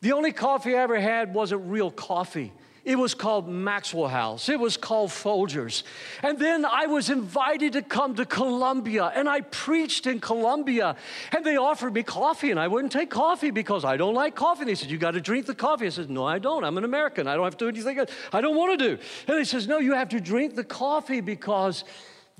[0.00, 2.52] The only coffee I ever had wasn't real coffee.
[2.86, 4.48] It was called Maxwell House.
[4.48, 5.82] It was called Folgers.
[6.22, 10.94] And then I was invited to come to Colombia and I preached in Colombia.
[11.34, 14.60] And they offered me coffee and I wouldn't take coffee because I don't like coffee.
[14.60, 15.86] And They said, You got to drink the coffee.
[15.86, 16.62] I said, No, I don't.
[16.62, 17.26] I'm an American.
[17.26, 19.02] I don't have to do anything I don't want to do.
[19.26, 21.82] And they says, No, you have to drink the coffee because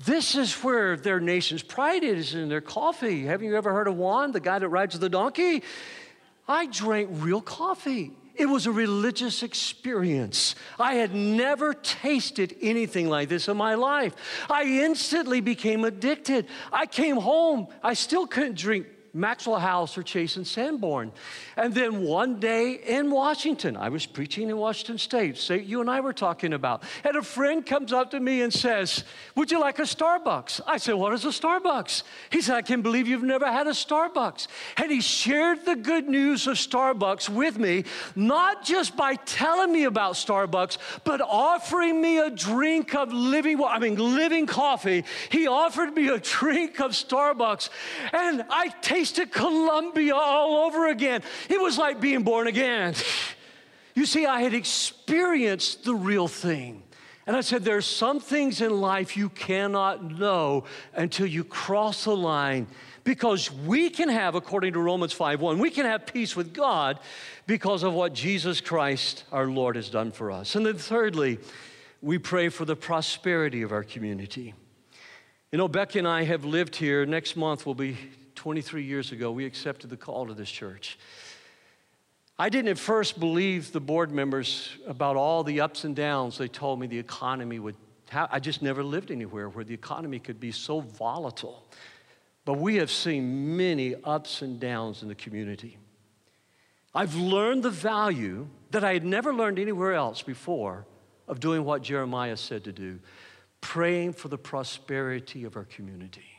[0.05, 3.25] this is where their nation's pride is in their coffee.
[3.25, 5.63] Haven't you ever heard of Juan, the guy that rides the donkey?
[6.47, 8.13] I drank real coffee.
[8.37, 10.55] It was a religious experience.
[10.79, 14.13] I had never tasted anything like this in my life.
[14.49, 16.47] I instantly became addicted.
[16.71, 18.87] I came home, I still couldn't drink
[19.17, 21.11] Maxwell House or Chase and Sanborn.
[21.55, 25.89] And then one day in Washington, I was preaching in Washington State, state you and
[25.89, 29.03] I were talking about, and a friend comes up to me and says,
[29.35, 30.61] Would you like a Starbucks?
[30.67, 32.03] I said, What is a Starbucks?
[32.29, 34.47] He said, I can't believe you've never had a Starbucks.
[34.77, 39.85] And he shared the good news of Starbucks with me, not just by telling me
[39.85, 45.03] about Starbucks, but offering me a drink of living, I mean, living coffee.
[45.31, 47.69] He offered me a drink of Starbucks,
[48.13, 51.21] and I tasted tasted Colombia all over again.
[51.49, 52.93] It was like being born again.
[53.95, 56.83] You see, I had experienced the real thing.
[57.25, 62.15] And I said, There's some things in life you cannot know until you cross the
[62.15, 62.67] line.
[63.03, 66.99] Because we can have, according to Romans 5 1, we can have peace with God
[67.45, 70.55] because of what Jesus Christ, our Lord, has done for us.
[70.55, 71.39] And then, thirdly,
[72.01, 74.53] we pray for the prosperity of our community.
[75.51, 77.05] You know, Becky and I have lived here.
[77.05, 77.97] Next month will be
[78.37, 79.31] 23 years ago.
[79.31, 80.97] We accepted the call to this church.
[82.39, 86.47] I didn't at first believe the board members about all the ups and downs they
[86.47, 87.75] told me the economy would
[88.09, 88.29] have.
[88.31, 91.65] I just never lived anywhere where the economy could be so volatile.
[92.45, 95.77] But we have seen many ups and downs in the community.
[96.93, 100.85] I've learned the value that I had never learned anywhere else before
[101.27, 102.99] of doing what Jeremiah said to do
[103.61, 106.36] praying for the prosperity of our community.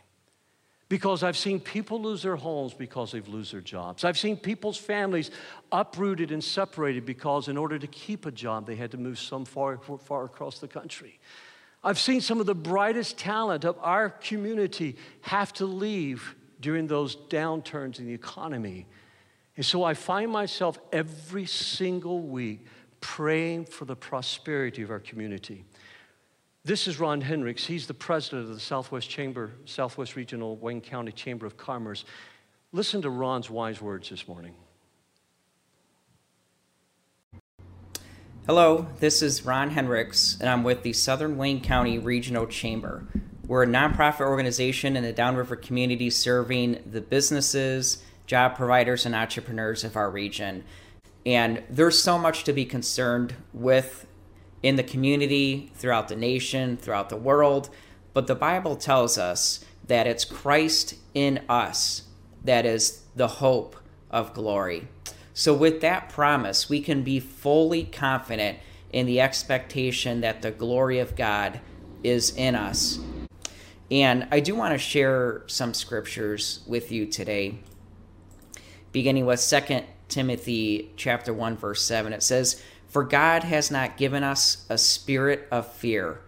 [0.89, 4.05] Because I've seen people lose their homes because they've lost their jobs.
[4.05, 5.31] I've seen people's families
[5.71, 9.45] uprooted and separated because in order to keep a job, they had to move some
[9.45, 11.21] far, far across the country.
[11.85, 17.17] I've seen some of the brightest talent of our community have to leave during those
[17.17, 18.87] downturns in the economy.
[19.57, 22.65] And so I find myself every single week
[23.01, 25.65] praying for the prosperity of our community.
[26.65, 27.65] This is Ron Hendricks.
[27.65, 32.05] He's the president of the Southwest Chamber, Southwest Regional Wayne County Chamber of Commerce.
[32.73, 34.55] Listen to Ron's wise words this morning.
[38.45, 43.07] Hello, this is Ron Hendricks, and I'm with the Southern Wayne County Regional Chamber.
[43.47, 49.85] We're a nonprofit organization in the Downriver community serving the businesses, job providers, and entrepreneurs
[49.85, 50.65] of our region.
[51.25, 54.07] And there's so much to be concerned with
[54.63, 57.71] in the community, throughout the nation, throughout the world.
[58.13, 62.03] But the Bible tells us that it's Christ in us
[62.45, 63.77] that is the hope
[64.11, 64.89] of glory.
[65.35, 68.59] So, with that promise, we can be fully confident
[68.93, 71.61] in the expectation that the glory of God
[72.03, 72.99] is in us.
[73.91, 77.59] And I do want to share some scriptures with you today,
[78.93, 82.13] beginning with 2 Timothy chapter 1 verse 7.
[82.13, 86.21] It says, for God has not given us a spirit of fear,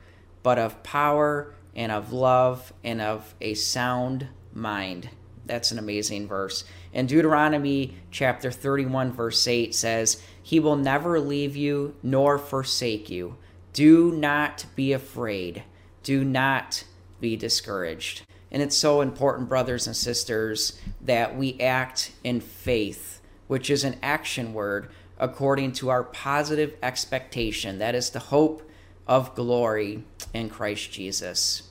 [0.43, 5.09] but of power and of love and of a sound mind.
[5.47, 6.65] That's an amazing verse.
[6.93, 13.37] And Deuteronomy chapter 31, verse 8 says, He will never leave you nor forsake you.
[13.73, 15.65] Do not be afraid.
[16.03, 16.85] Do not
[17.21, 18.23] be discouraged.
[18.51, 23.97] And it's so important, brothers and sisters, that we act in faith, which is an
[24.03, 27.79] action word according to our positive expectation.
[27.79, 28.69] That is the hope
[29.07, 30.03] of glory
[30.35, 31.71] in Christ Jesus.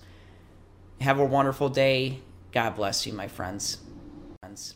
[1.01, 2.19] Have a wonderful day.
[2.51, 3.79] God bless you, my friends.
[4.41, 4.75] friends.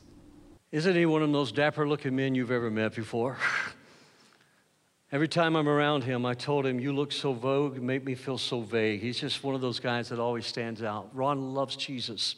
[0.71, 3.37] Isn't he one of those dapper looking men you've ever met before?
[5.11, 8.39] Every time I'm around him, I told him, You look so vogue, make me feel
[8.39, 9.01] so vague.
[9.01, 11.09] He's just one of those guys that always stands out.
[11.13, 12.37] Ron loves Jesus.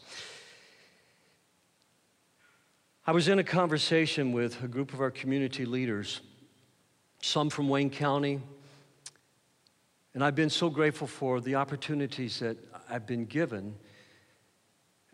[3.07, 6.21] I was in a conversation with a group of our community leaders,
[7.21, 8.41] some from Wayne County,
[10.15, 12.57] and I've been so grateful for the opportunities that
[12.89, 13.75] I've been given.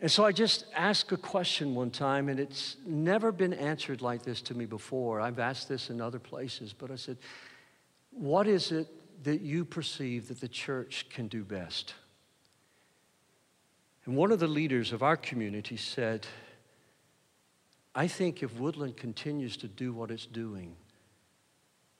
[0.00, 4.22] And so I just asked a question one time, and it's never been answered like
[4.22, 5.20] this to me before.
[5.20, 7.18] I've asked this in other places, but I said,
[8.10, 8.88] What is it
[9.24, 11.92] that you perceive that the church can do best?
[14.06, 16.26] And one of the leaders of our community said,
[17.94, 20.76] I think if Woodland continues to do what it's doing,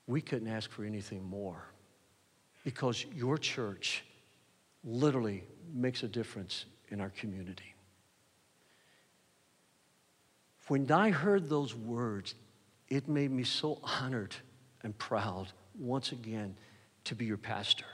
[0.07, 1.65] we couldn't ask for anything more
[2.65, 4.05] because your church
[4.85, 7.75] literally makes a difference in our community.
[10.69, 12.35] When I heard those words,
[12.89, 14.35] it made me so honored
[14.83, 16.57] and proud once again
[17.05, 17.85] to be your pastor.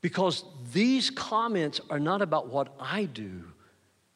[0.00, 3.44] Because these comments are not about what I do,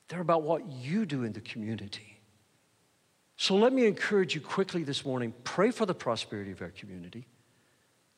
[0.08, 2.13] they're about what you do in the community.
[3.44, 7.26] So let me encourage you quickly this morning pray for the prosperity of our community,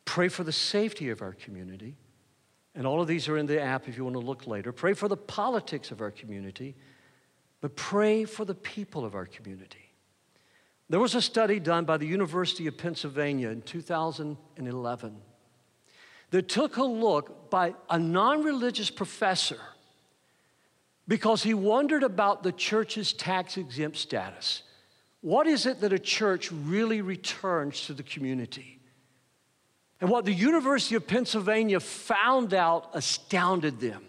[0.05, 1.97] pray for the safety of our community.
[2.77, 4.71] And all of these are in the app if you want to look later.
[4.71, 6.77] Pray for the politics of our community,
[7.61, 9.91] but pray for the people of our community.
[10.89, 15.17] There was a study done by the University of Pennsylvania in 2011
[16.31, 19.59] that took a look by a non religious professor
[21.09, 24.63] because he wondered about the church's tax exempt status.
[25.27, 28.79] What is it that a church really returns to the community?
[30.01, 34.05] And what the University of Pennsylvania found out astounded them.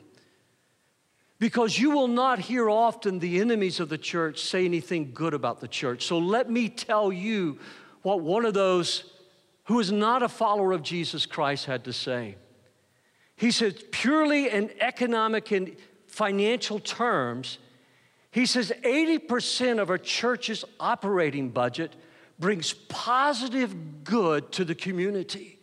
[1.40, 5.60] Because you will not hear often the enemies of the church say anything good about
[5.60, 6.06] the church.
[6.06, 7.58] So let me tell you
[8.04, 9.04] what one of those
[9.64, 12.36] who is not a follower of Jesus Christ had to say.
[13.36, 17.58] He said, purely in economic and financial terms,
[18.38, 21.96] he says 80% of a church's operating budget
[22.38, 25.58] brings positive good to the community.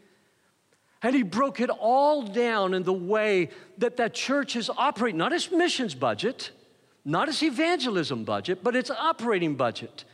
[1.01, 5.33] And he broke it all down in the way that that church is operating, not
[5.33, 6.51] its missions budget,
[7.05, 10.05] not its evangelism budget, but its operating budget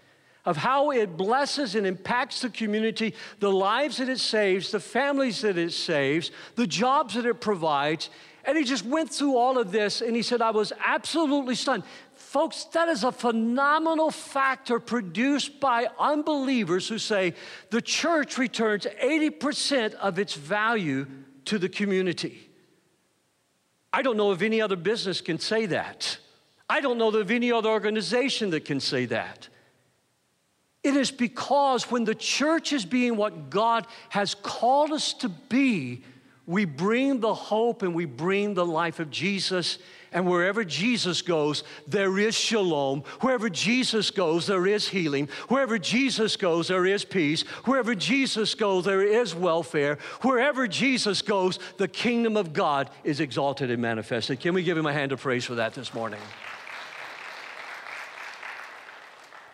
[0.44, 5.40] of how it blesses and impacts the community, the lives that it saves, the families
[5.40, 8.10] that it saves, the jobs that it provides.
[8.44, 11.84] And he just went through all of this and he said, I was absolutely stunned.
[12.30, 17.34] Folks, that is a phenomenal factor produced by unbelievers who say
[17.70, 21.08] the church returns 80% of its value
[21.46, 22.48] to the community.
[23.92, 26.18] I don't know if any other business can say that.
[26.68, 29.48] I don't know of any other organization that can say that.
[30.84, 36.04] It is because when the church is being what God has called us to be,
[36.50, 39.78] we bring the hope and we bring the life of Jesus
[40.12, 43.04] and wherever Jesus goes, there is shalom.
[43.20, 45.28] Wherever Jesus goes, there is healing.
[45.48, 47.42] Wherever Jesus goes, there is peace.
[47.64, 49.98] Wherever Jesus goes, there is welfare.
[50.22, 54.40] Wherever Jesus goes, the kingdom of God is exalted and manifested.
[54.40, 56.20] Can we give him a hand of praise for that this morning?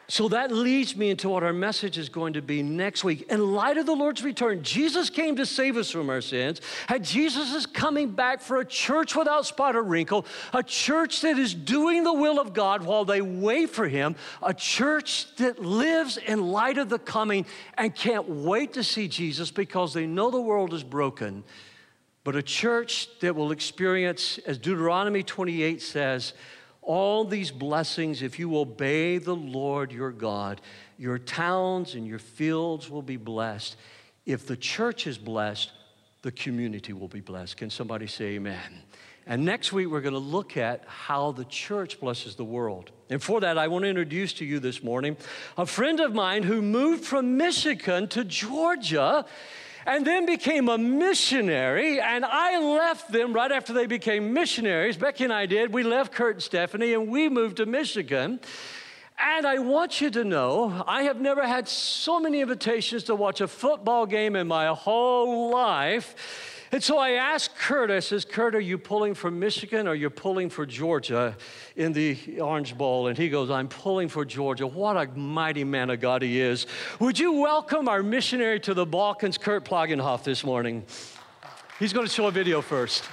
[0.09, 3.26] So that leads me into what our message is going to be next week.
[3.28, 7.04] In light of the Lord's return, Jesus came to save us from our sins, and
[7.04, 11.54] Jesus is coming back for a church without spot or wrinkle, a church that is
[11.54, 16.52] doing the will of God while they wait for Him, a church that lives in
[16.52, 17.44] light of the coming
[17.76, 21.42] and can't wait to see Jesus because they know the world is broken,
[22.22, 26.32] but a church that will experience, as Deuteronomy 28 says,
[26.87, 30.61] all these blessings if you obey the Lord your God.
[30.97, 33.76] Your towns and your fields will be blessed.
[34.24, 35.72] If the church is blessed,
[36.22, 37.57] the community will be blessed.
[37.57, 38.82] Can somebody say amen?
[39.26, 42.93] And next week, we're going to look at how the church blesses the world.
[43.11, 45.16] And for that, I want to introduce to you this morning
[45.59, 49.26] a friend of mine who moved from Michigan to Georgia
[49.87, 52.01] and then became a missionary.
[52.01, 54.97] And I left them right after they became missionaries.
[54.97, 55.72] Becky and I did.
[55.72, 58.41] We left Kurt and Stephanie and we moved to Michigan.
[59.18, 63.41] And I want you to know, I have never had so many invitations to watch
[63.41, 66.55] a football game in my whole life.
[66.73, 70.11] And so I asked Kurt, I says, Kurt, are you pulling for Michigan or you're
[70.11, 71.37] pulling for Georgia
[71.77, 73.07] in the Orange Bowl?
[73.07, 74.67] And he goes, I'm pulling for Georgia.
[74.67, 76.67] What a mighty man of God he is.
[76.99, 80.85] Would you welcome our missionary to the Balkans, Kurt Plagenhoef, this morning?
[81.79, 83.05] He's going to show a video first.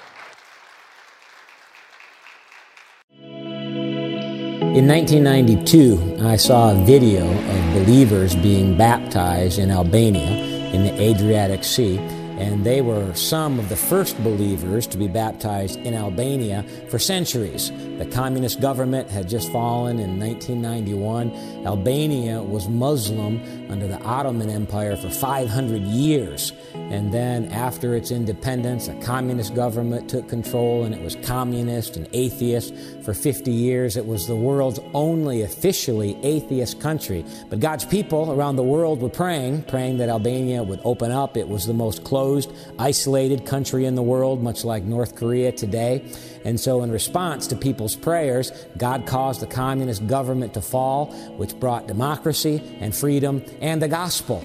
[3.20, 10.32] In 1992, I saw a video of believers being baptized in Albania
[10.74, 12.00] in the Adriatic Sea
[12.38, 17.72] and they were some of the first believers to be baptized in Albania for centuries.
[17.98, 21.66] The communist government had just fallen in 1991.
[21.66, 26.54] Albania was Muslim under the Ottoman Empire for 500 years.
[26.92, 32.08] And then, after its independence, a communist government took control, and it was communist and
[32.14, 33.98] atheist for 50 years.
[33.98, 37.26] It was the world's only officially atheist country.
[37.50, 41.36] But God's people around the world were praying, praying that Albania would open up.
[41.36, 46.06] It was the most closed, isolated country in the world, much like North Korea today.
[46.46, 51.08] And so, in response to people's prayers, God caused the communist government to fall,
[51.38, 54.44] which brought democracy and freedom and the gospel.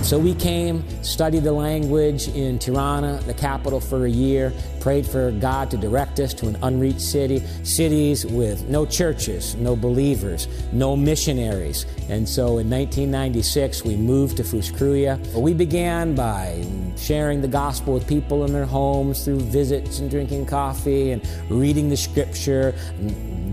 [0.00, 5.06] And so we came, studied the language in Tirana, the capital, for a year, prayed
[5.06, 10.48] for God to direct us to an unreached city, cities with no churches, no believers,
[10.72, 11.84] no missionaries.
[12.08, 15.34] And so in 1996, we moved to Fushkruya.
[15.38, 16.64] We began by
[16.96, 21.90] sharing the gospel with people in their homes through visits and drinking coffee and reading
[21.90, 22.74] the scripture.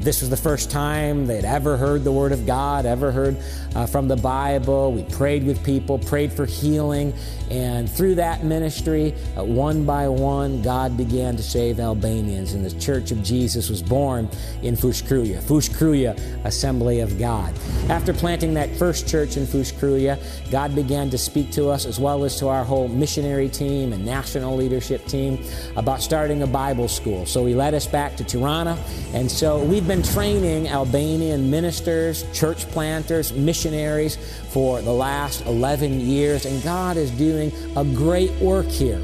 [0.02, 3.38] This was the first time they'd ever heard the Word of God, ever heard
[3.76, 4.92] uh, from the Bible.
[4.92, 7.14] We prayed with people, prayed for healing,
[7.50, 12.78] and through that ministry, uh, one by one, God began to save Albanians, and the
[12.80, 14.30] Church of Jesus was born
[14.62, 17.54] in Fushkruya, Fushkruya Assembly of God.
[17.90, 22.26] After planting that first church in Fushkruya, God began to speak to us as well
[22.26, 25.44] as to our whole missionary team and national leadership team
[25.78, 27.26] about starting a Bible school.
[27.26, 28.78] So he led us back to Tirana,
[29.14, 34.18] and so we've been training Albanian ministers, church planters, missionaries
[34.50, 39.02] for the last 11 years, and God is doing a great work here.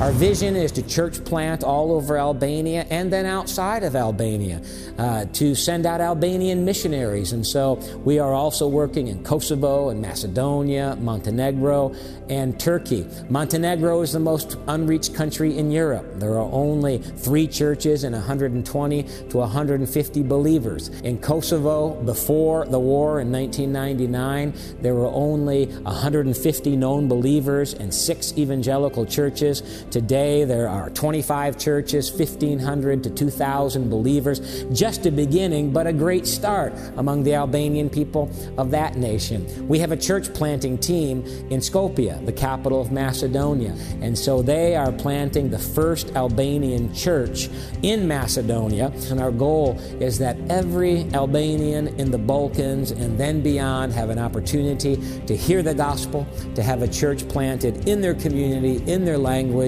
[0.00, 4.60] Our vision is to church plant all over Albania and then outside of Albania
[4.98, 7.32] uh, to send out Albanian missionaries.
[7.32, 7.74] And so
[8.04, 11.94] we are also working in Kosovo and Macedonia, Montenegro,
[12.28, 13.06] and Turkey.
[13.28, 16.04] Montenegro is the most unreached country in Europe.
[16.16, 20.88] There are only three churches and 120 to 150 believers.
[21.00, 28.36] In Kosovo, before the war in 1999, there were only 150 known believers and six
[28.36, 29.83] evangelical churches.
[29.90, 34.64] Today, there are 25 churches, 1,500 to 2,000 believers.
[34.72, 39.68] Just a beginning, but a great start among the Albanian people of that nation.
[39.68, 44.76] We have a church planting team in Skopje, the capital of Macedonia, and so they
[44.76, 47.48] are planting the first Albanian church
[47.82, 48.92] in Macedonia.
[49.10, 54.18] And our goal is that every Albanian in the Balkans and then beyond have an
[54.18, 59.18] opportunity to hear the gospel, to have a church planted in their community, in their
[59.18, 59.63] language,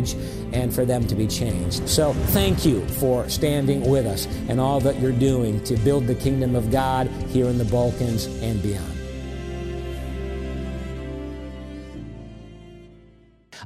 [0.53, 1.88] and for them to be changed.
[1.88, 6.14] So thank you for standing with us and all that you're doing to build the
[6.14, 8.95] kingdom of God here in the Balkans and beyond.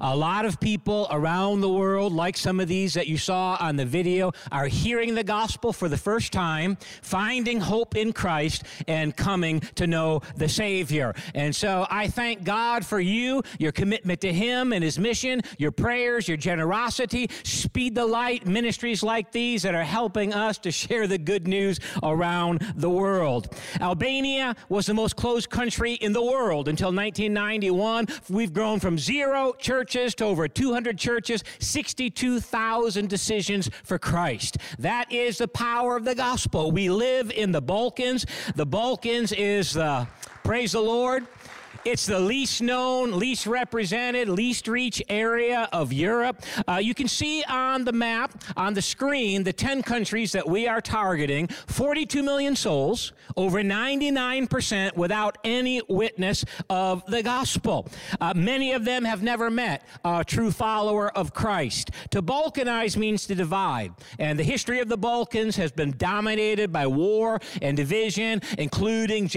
[0.01, 3.77] A lot of people around the world, like some of these that you saw on
[3.77, 9.15] the video, are hearing the gospel for the first time, finding hope in Christ, and
[9.15, 11.15] coming to know the Savior.
[11.35, 15.71] And so I thank God for you, your commitment to Him and His mission, your
[15.71, 21.07] prayers, your generosity, Speed the Light ministries like these that are helping us to share
[21.09, 23.55] the good news around the world.
[23.81, 28.07] Albania was the most closed country in the world until 1991.
[28.31, 34.57] We've grown from zero church churches to over 200 churches, 62,000 decisions for Christ.
[34.79, 36.71] That is the power of the gospel.
[36.71, 38.25] We live in the Balkans.
[38.55, 40.07] The Balkans is the,
[40.45, 41.27] praise the Lord,
[41.85, 46.43] it's the least known, least represented, least reached area of Europe.
[46.69, 50.69] Uh, you can see on the map, on the screen, the 10 countries that we
[50.69, 57.89] are targeting 42 million souls, over 99% without any witness of the gospel.
[58.21, 61.91] Uh, many of them have never met a true follower of Christ.
[62.11, 66.87] To balkanize means to divide, and the history of the Balkans has been dominated by
[66.87, 69.31] war and division, including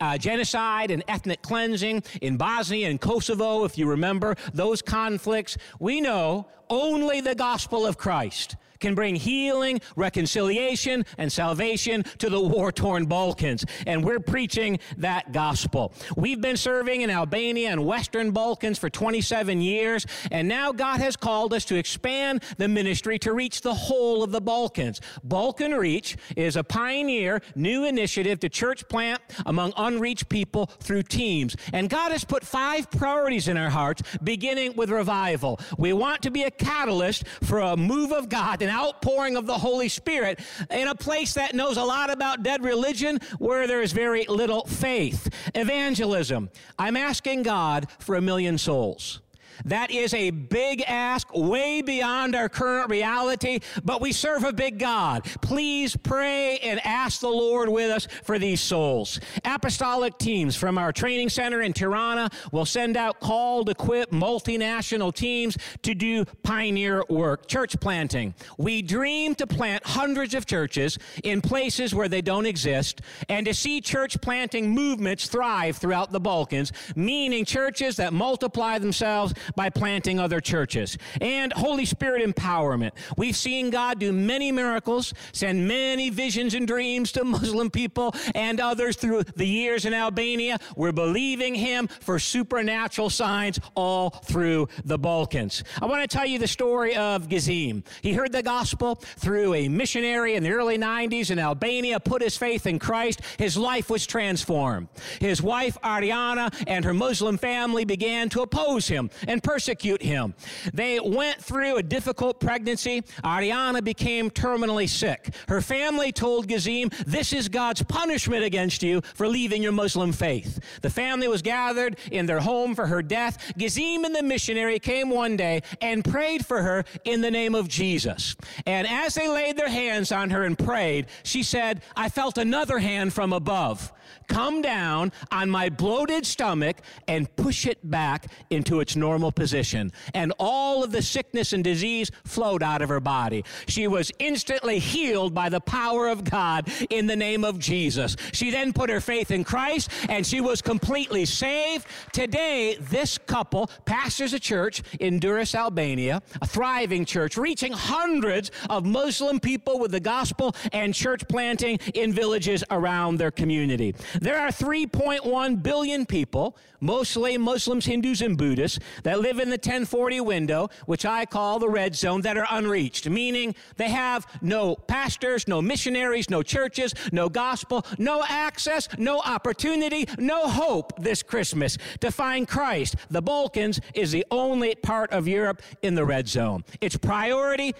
[0.00, 5.56] uh, genocide and ethnic cleansing in Bosnia and Kosovo, if you remember those conflicts.
[5.78, 12.40] We know only the gospel of Christ can bring healing, reconciliation, and salvation to the
[12.40, 13.64] war torn Balkans.
[13.86, 15.92] And we're preaching that gospel.
[16.16, 21.16] We've been serving in Albania and Western Balkans for 27 years, and now God has
[21.16, 25.00] called us to expand the ministry to reach the whole of the Balkans.
[25.24, 31.56] Balkan Reach is a pioneer new initiative to church plant among unreached people through teams.
[31.72, 35.60] And God has put five priorities in our hearts, beginning with revival.
[35.76, 39.58] We want to be a catalyst for a move of God an outpouring of the
[39.58, 40.40] Holy Spirit
[40.70, 44.64] in a place that knows a lot about dead religion where there is very little
[44.66, 45.28] faith.
[45.54, 46.50] Evangelism.
[46.78, 49.20] I'm asking God for a million souls.
[49.64, 54.78] That is a big ask, way beyond our current reality, but we serve a big
[54.78, 55.24] God.
[55.40, 59.20] Please pray and ask the Lord with us for these souls.
[59.44, 65.56] Apostolic teams from our training center in Tirana will send out called, equipped, multinational teams
[65.82, 68.34] to do pioneer work, church planting.
[68.56, 73.54] We dream to plant hundreds of churches in places where they don't exist and to
[73.54, 80.18] see church planting movements thrive throughout the Balkans, meaning churches that multiply themselves by planting
[80.18, 80.98] other churches.
[81.20, 82.92] And Holy Spirit empowerment.
[83.16, 88.60] We've seen God do many miracles, send many visions and dreams to Muslim people and
[88.60, 90.58] others through the years in Albania.
[90.76, 95.64] We're believing Him for supernatural signs all through the Balkans.
[95.80, 97.84] I want to tell you the story of Gazim.
[98.02, 102.36] He heard the gospel through a missionary in the early 90s in Albania, put his
[102.36, 103.20] faith in Christ.
[103.38, 104.88] His life was transformed.
[105.20, 110.34] His wife, Ariana, and her Muslim family began to oppose him and and persecute him.
[110.74, 113.02] They went through a difficult pregnancy.
[113.22, 115.32] Ariana became terminally sick.
[115.46, 120.58] Her family told Gazim, This is God's punishment against you for leaving your Muslim faith.
[120.82, 123.52] The family was gathered in their home for her death.
[123.56, 127.68] Gazim and the missionary came one day and prayed for her in the name of
[127.68, 128.34] Jesus.
[128.66, 132.80] And as they laid their hands on her and prayed, she said, I felt another
[132.80, 133.92] hand from above
[134.28, 136.76] come down on my bloated stomach
[137.08, 142.10] and push it back into its normal position, and all of the sickness and disease
[142.24, 143.44] flowed out of her body.
[143.66, 148.16] She was instantly healed by the power of God in the name of Jesus.
[148.32, 151.86] She then put her faith in Christ and she was completely saved.
[152.12, 158.84] Today, this couple pastors a church in Durrës, Albania, a thriving church, reaching hundreds of
[158.84, 163.94] Muslim people with the gospel and church planting in villages around their community.
[164.20, 170.20] There are 3.1 billion people, mostly Muslims, Hindus, and Buddhists, that live in the 1040
[170.20, 175.46] window, which I call the red zone, that are unreached, meaning they have no pastors,
[175.46, 182.10] no missionaries, no churches, no gospel, no access, no opportunity, no hope this Christmas to
[182.10, 182.96] find Christ.
[183.10, 186.64] The Balkans is the only part of Europe in the red zone.
[186.80, 187.74] Its priority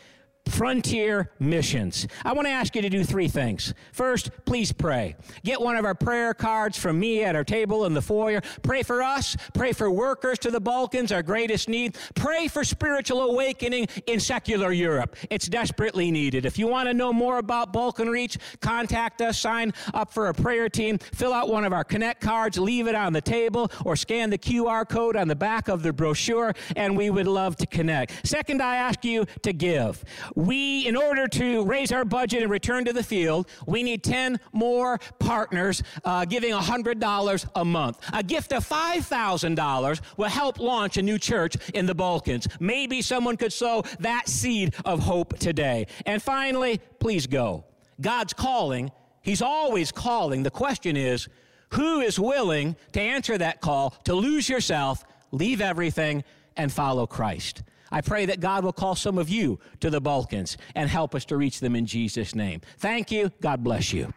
[0.49, 2.07] Frontier Missions.
[2.24, 3.74] I want to ask you to do three things.
[3.92, 5.16] First, please pray.
[5.44, 8.40] Get one of our prayer cards from me at our table in the foyer.
[8.62, 9.36] Pray for us.
[9.55, 11.96] Pray for workers to the Balkans, our greatest need.
[12.14, 15.16] Pray for spiritual awakening in secular Europe.
[15.30, 16.44] It's desperately needed.
[16.44, 20.34] If you want to know more about Balkan Reach, contact us, sign up for a
[20.34, 23.96] prayer team, fill out one of our Connect cards, leave it on the table, or
[23.96, 27.66] scan the QR code on the back of the brochure, and we would love to
[27.66, 28.26] connect.
[28.26, 30.05] Second, I ask you to give
[30.39, 34.39] we, in order to raise our budget and return to the field, we need 10
[34.53, 37.99] more partners uh, giving $100 a month.
[38.12, 42.47] A gift of $5,000 will help launch a new church in the Balkans.
[42.61, 45.89] Maybe someone could sow that seed of hope today.
[46.07, 47.64] And finally, please go.
[48.01, 50.45] God's calling, He's always calling.
[50.45, 51.28] The question is,
[51.70, 56.22] who is willing to answer that call to lose yourself, leave everything,
[56.57, 57.64] and follow Christ?
[57.91, 61.24] I pray that God will call some of you to the Balkans and help us
[61.26, 62.61] to reach them in Jesus' name.
[62.78, 63.32] Thank you.
[63.41, 64.12] God bless you.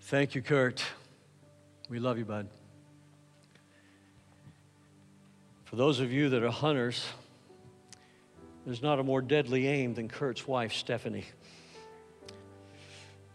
[0.00, 0.84] Thank you, Kurt.
[1.88, 2.48] We love you, bud.
[5.64, 7.04] For those of you that are hunters,
[8.64, 11.24] there's not a more deadly aim than Kurt's wife, Stephanie.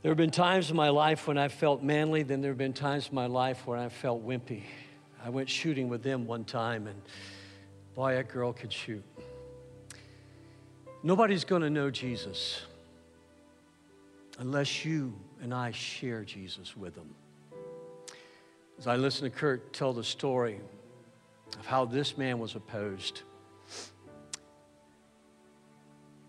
[0.01, 2.71] There have been times in my life when I felt manly, then there have been
[2.71, 4.63] times in my life where I felt wimpy.
[5.21, 7.01] I went shooting with them one time, and
[7.95, 9.03] boy, that girl could shoot.
[11.03, 12.61] Nobody's going to know Jesus
[14.37, 17.13] unless you and I share Jesus with them.
[18.77, 20.61] As I listened to Kurt tell the story
[21.59, 23.23] of how this man was opposed,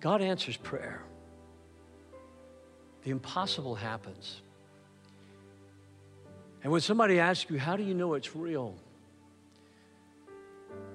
[0.01, 1.05] God answers prayer
[3.03, 4.43] the impossible happens.
[6.63, 8.75] And when somebody asks you, How do you know it's real?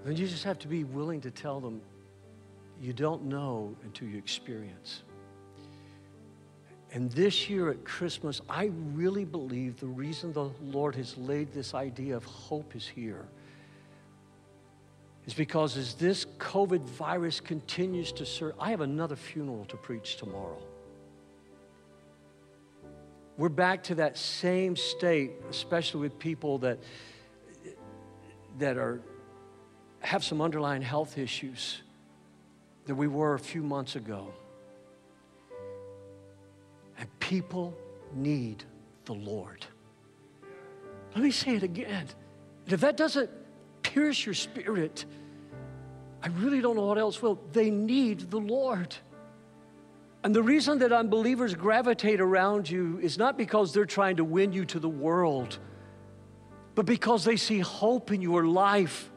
[0.04, 1.82] then you just have to be willing to tell them,
[2.80, 5.02] You don't know until you experience.
[6.92, 11.74] And this year at Christmas, I really believe the reason the Lord has laid this
[11.74, 13.26] idea of hope is here
[15.26, 20.18] is because as this COVID virus continues to serve, I have another funeral to preach
[20.18, 20.62] tomorrow
[23.38, 26.80] we're back to that same state, especially with people that,
[28.60, 29.02] that are,
[30.00, 31.82] have some underlying health issues
[32.86, 34.34] that we were a few months ago.
[36.98, 37.76] And people
[38.14, 38.64] need
[39.04, 39.66] the Lord.
[41.14, 42.08] Let me say it again.
[42.68, 43.30] If that doesn't
[43.84, 45.06] pierce your spirit,
[46.24, 47.40] I really don't know what else will.
[47.52, 48.96] They need the Lord.
[50.26, 54.52] And the reason that unbelievers gravitate around you is not because they're trying to win
[54.54, 55.60] you to the world,
[56.74, 59.12] but because they see hope in your life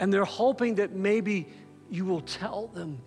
[0.00, 1.46] and they're hoping that maybe
[1.92, 2.98] you will tell them.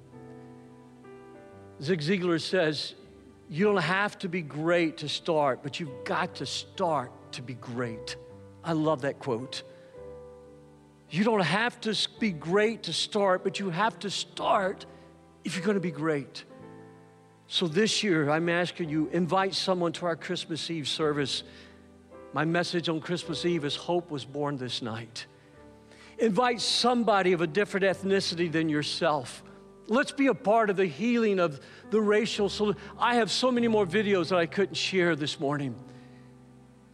[1.82, 2.95] Zig Ziglar says,
[3.49, 7.55] You don't have to be great to start, but you've got to start to be
[7.55, 8.15] great.
[8.63, 9.63] I love that quote.
[11.09, 14.86] You don't have to be great to start, but you have to start
[15.43, 16.45] if you're going to be great.
[17.52, 21.41] So this year, I'm asking you, invite someone to our Christmas Eve service.
[22.32, 25.26] My message on Christmas Eve is Hope was born this night.
[26.20, 29.41] Invite somebody of a different ethnicity than yourself.
[29.88, 32.50] Let's be a part of the healing of the racial.
[32.50, 35.74] So I have so many more videos that I couldn't share this morning.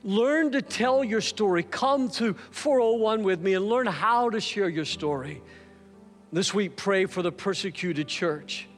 [0.06, 1.64] Learn to tell your story.
[1.64, 5.42] Come to 401 with me and learn how to share your story.
[6.32, 8.70] This week, pray for the persecuted church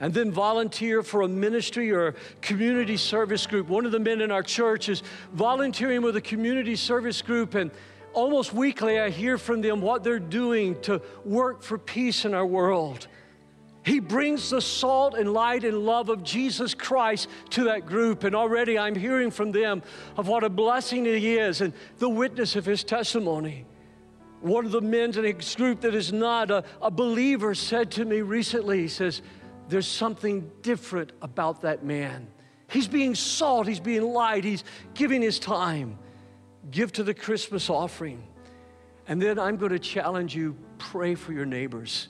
[0.00, 3.68] and then volunteer for a ministry or a community service group.
[3.68, 7.70] One of the men in our church is volunteering with a community service group, and
[8.12, 12.46] almost weekly I hear from them what they're doing to work for peace in our
[12.46, 13.06] world.
[13.84, 18.24] He brings the salt and light and love of Jesus Christ to that group.
[18.24, 19.82] And already I'm hearing from them
[20.16, 23.66] of what a blessing He is and the witness of His testimony.
[24.40, 28.04] One of the men in his group that is not a, a believer said to
[28.04, 29.22] me recently, he says,
[29.68, 32.28] There's something different about that man.
[32.68, 35.98] He's being salt, he's being light, he's giving his time.
[36.70, 38.26] Give to the Christmas offering.
[39.06, 42.08] And then I'm going to challenge you pray for your neighbors.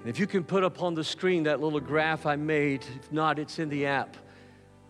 [0.00, 3.12] And if you can put up on the screen that little graph I made, if
[3.12, 4.16] not, it's in the app.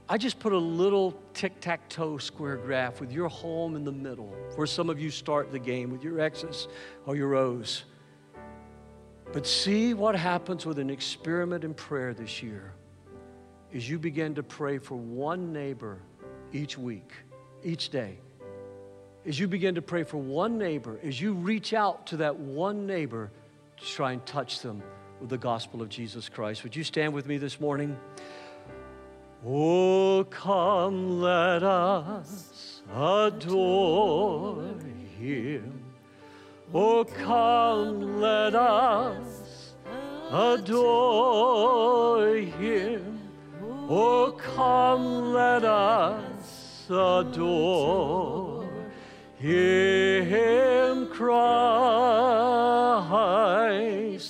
[0.08, 3.92] I just put a little tic tac toe square graph with your home in the
[3.92, 6.68] middle, where some of you start the game with your X's
[7.06, 7.84] or your O's.
[9.32, 12.74] But see what happens with an experiment in prayer this year
[13.72, 15.98] is you begin to pray for one neighbor
[16.52, 17.12] each week,
[17.64, 18.18] each day.
[19.24, 22.86] As you begin to pray for one neighbor, as you reach out to that one
[22.86, 23.30] neighbor
[23.78, 24.82] to try and touch them
[25.20, 26.62] with the gospel of Jesus Christ.
[26.64, 27.96] Would you stand with me this morning?
[29.46, 34.62] Oh, come, let us adore
[35.18, 35.81] him.
[36.74, 39.74] Oh, come, let us
[40.30, 43.20] adore him.
[43.90, 48.66] Oh, come, let us adore
[49.36, 51.58] him, Christ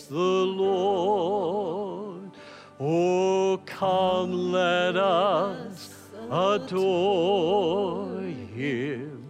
[0.08, 2.32] the Lord.
[2.80, 5.94] Oh, come, let us
[6.28, 9.24] adore him.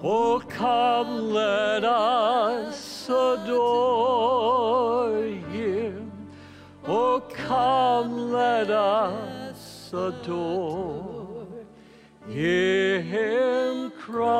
[0.00, 2.15] Oh, come, let us
[8.56, 11.46] let us adore
[12.26, 14.30] him, Christ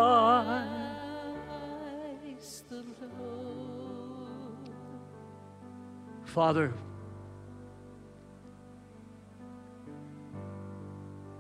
[2.71, 2.83] the
[3.21, 4.71] Lord.
[6.25, 6.73] Father,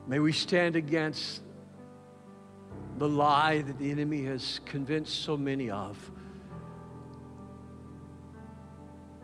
[0.08, 1.42] May we stand against
[2.98, 5.98] the lie that the enemy has convinced so many of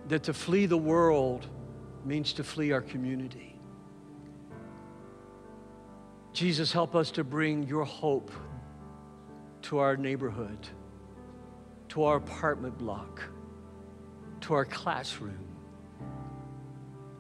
[0.09, 1.47] that to flee the world
[2.05, 3.57] means to flee our community.
[6.33, 8.31] Jesus, help us to bring your hope
[9.63, 10.59] to our neighborhood,
[11.91, 13.23] to our apartment block,
[14.41, 15.47] to our classroom,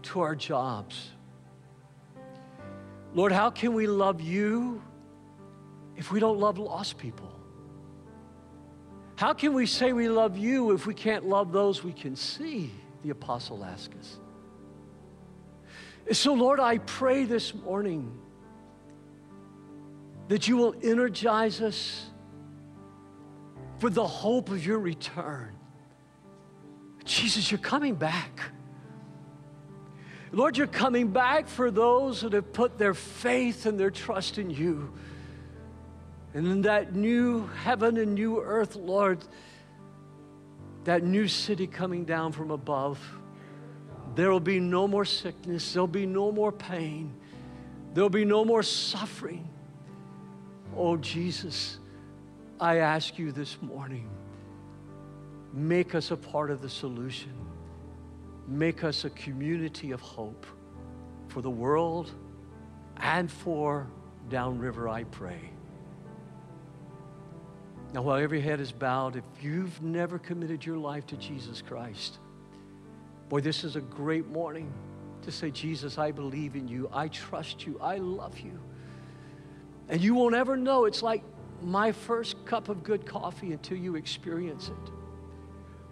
[0.02, 1.10] to our jobs
[3.14, 4.82] Lord, how can we love you
[5.96, 7.30] if we don't love lost people?
[9.16, 12.72] How can we say we love you if we can't love those we can see?
[13.02, 14.18] The apostle asks us.
[16.10, 18.18] So, Lord, I pray this morning
[20.28, 22.06] that you will energize us
[23.78, 25.54] for the hope of your return.
[27.04, 28.40] Jesus, you're coming back.
[30.32, 34.50] Lord, you're coming back for those that have put their faith and their trust in
[34.50, 34.92] you.
[36.34, 39.18] And in that new heaven and new earth, Lord,
[40.84, 42.98] that new city coming down from above,
[44.14, 47.14] there will be no more sickness, there'll be no more pain,
[47.94, 49.48] there'll be no more suffering.
[50.76, 51.78] Oh, Jesus,
[52.60, 54.08] I ask you this morning,
[55.52, 57.32] make us a part of the solution.
[58.48, 60.46] Make us a community of hope
[61.28, 62.10] for the world
[62.98, 63.86] and for
[64.28, 65.50] downriver, I pray.
[67.92, 72.18] Now, while every head is bowed, if you've never committed your life to Jesus Christ,
[73.32, 74.70] boy, this is a great morning
[75.22, 76.90] to say, Jesus, I believe in you.
[76.92, 77.78] I trust you.
[77.80, 78.60] I love you.
[79.88, 80.84] And you won't ever know.
[80.84, 81.24] It's like
[81.62, 84.92] my first cup of good coffee until you experience it.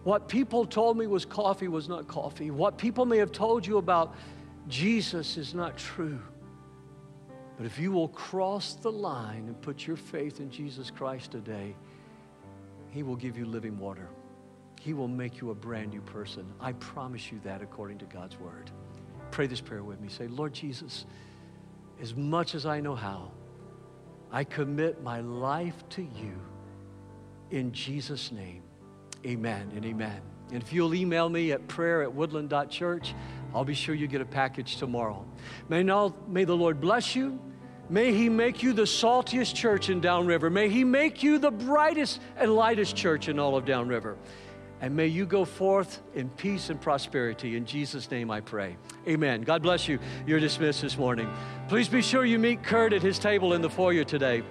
[0.04, 2.50] What people told me was coffee was not coffee.
[2.50, 4.14] What people may have told you about
[4.68, 6.20] Jesus is not true.
[7.56, 11.74] But if you will cross the line and put your faith in Jesus Christ today,
[12.90, 14.10] He will give you living water.
[14.80, 16.46] He will make you a brand new person.
[16.58, 18.70] I promise you that according to God's word.
[19.30, 20.08] Pray this prayer with me.
[20.08, 21.04] Say, Lord Jesus,
[22.00, 23.30] as much as I know how,
[24.32, 26.32] I commit my life to you
[27.50, 28.62] in Jesus' name.
[29.26, 30.22] Amen and amen.
[30.50, 33.14] And if you'll email me at prayer at woodland.church,
[33.54, 35.26] I'll be sure you get a package tomorrow.
[35.68, 37.38] May, now, may the Lord bless you.
[37.90, 40.48] May He make you the saltiest church in Downriver.
[40.48, 44.16] May He make you the brightest and lightest church in all of Downriver.
[44.80, 47.56] And may you go forth in peace and prosperity.
[47.56, 48.76] In Jesus' name I pray.
[49.06, 49.42] Amen.
[49.42, 49.98] God bless you.
[50.26, 51.30] You're dismissed this morning.
[51.68, 54.42] Please be sure you meet Kurt at his table in the foyer today.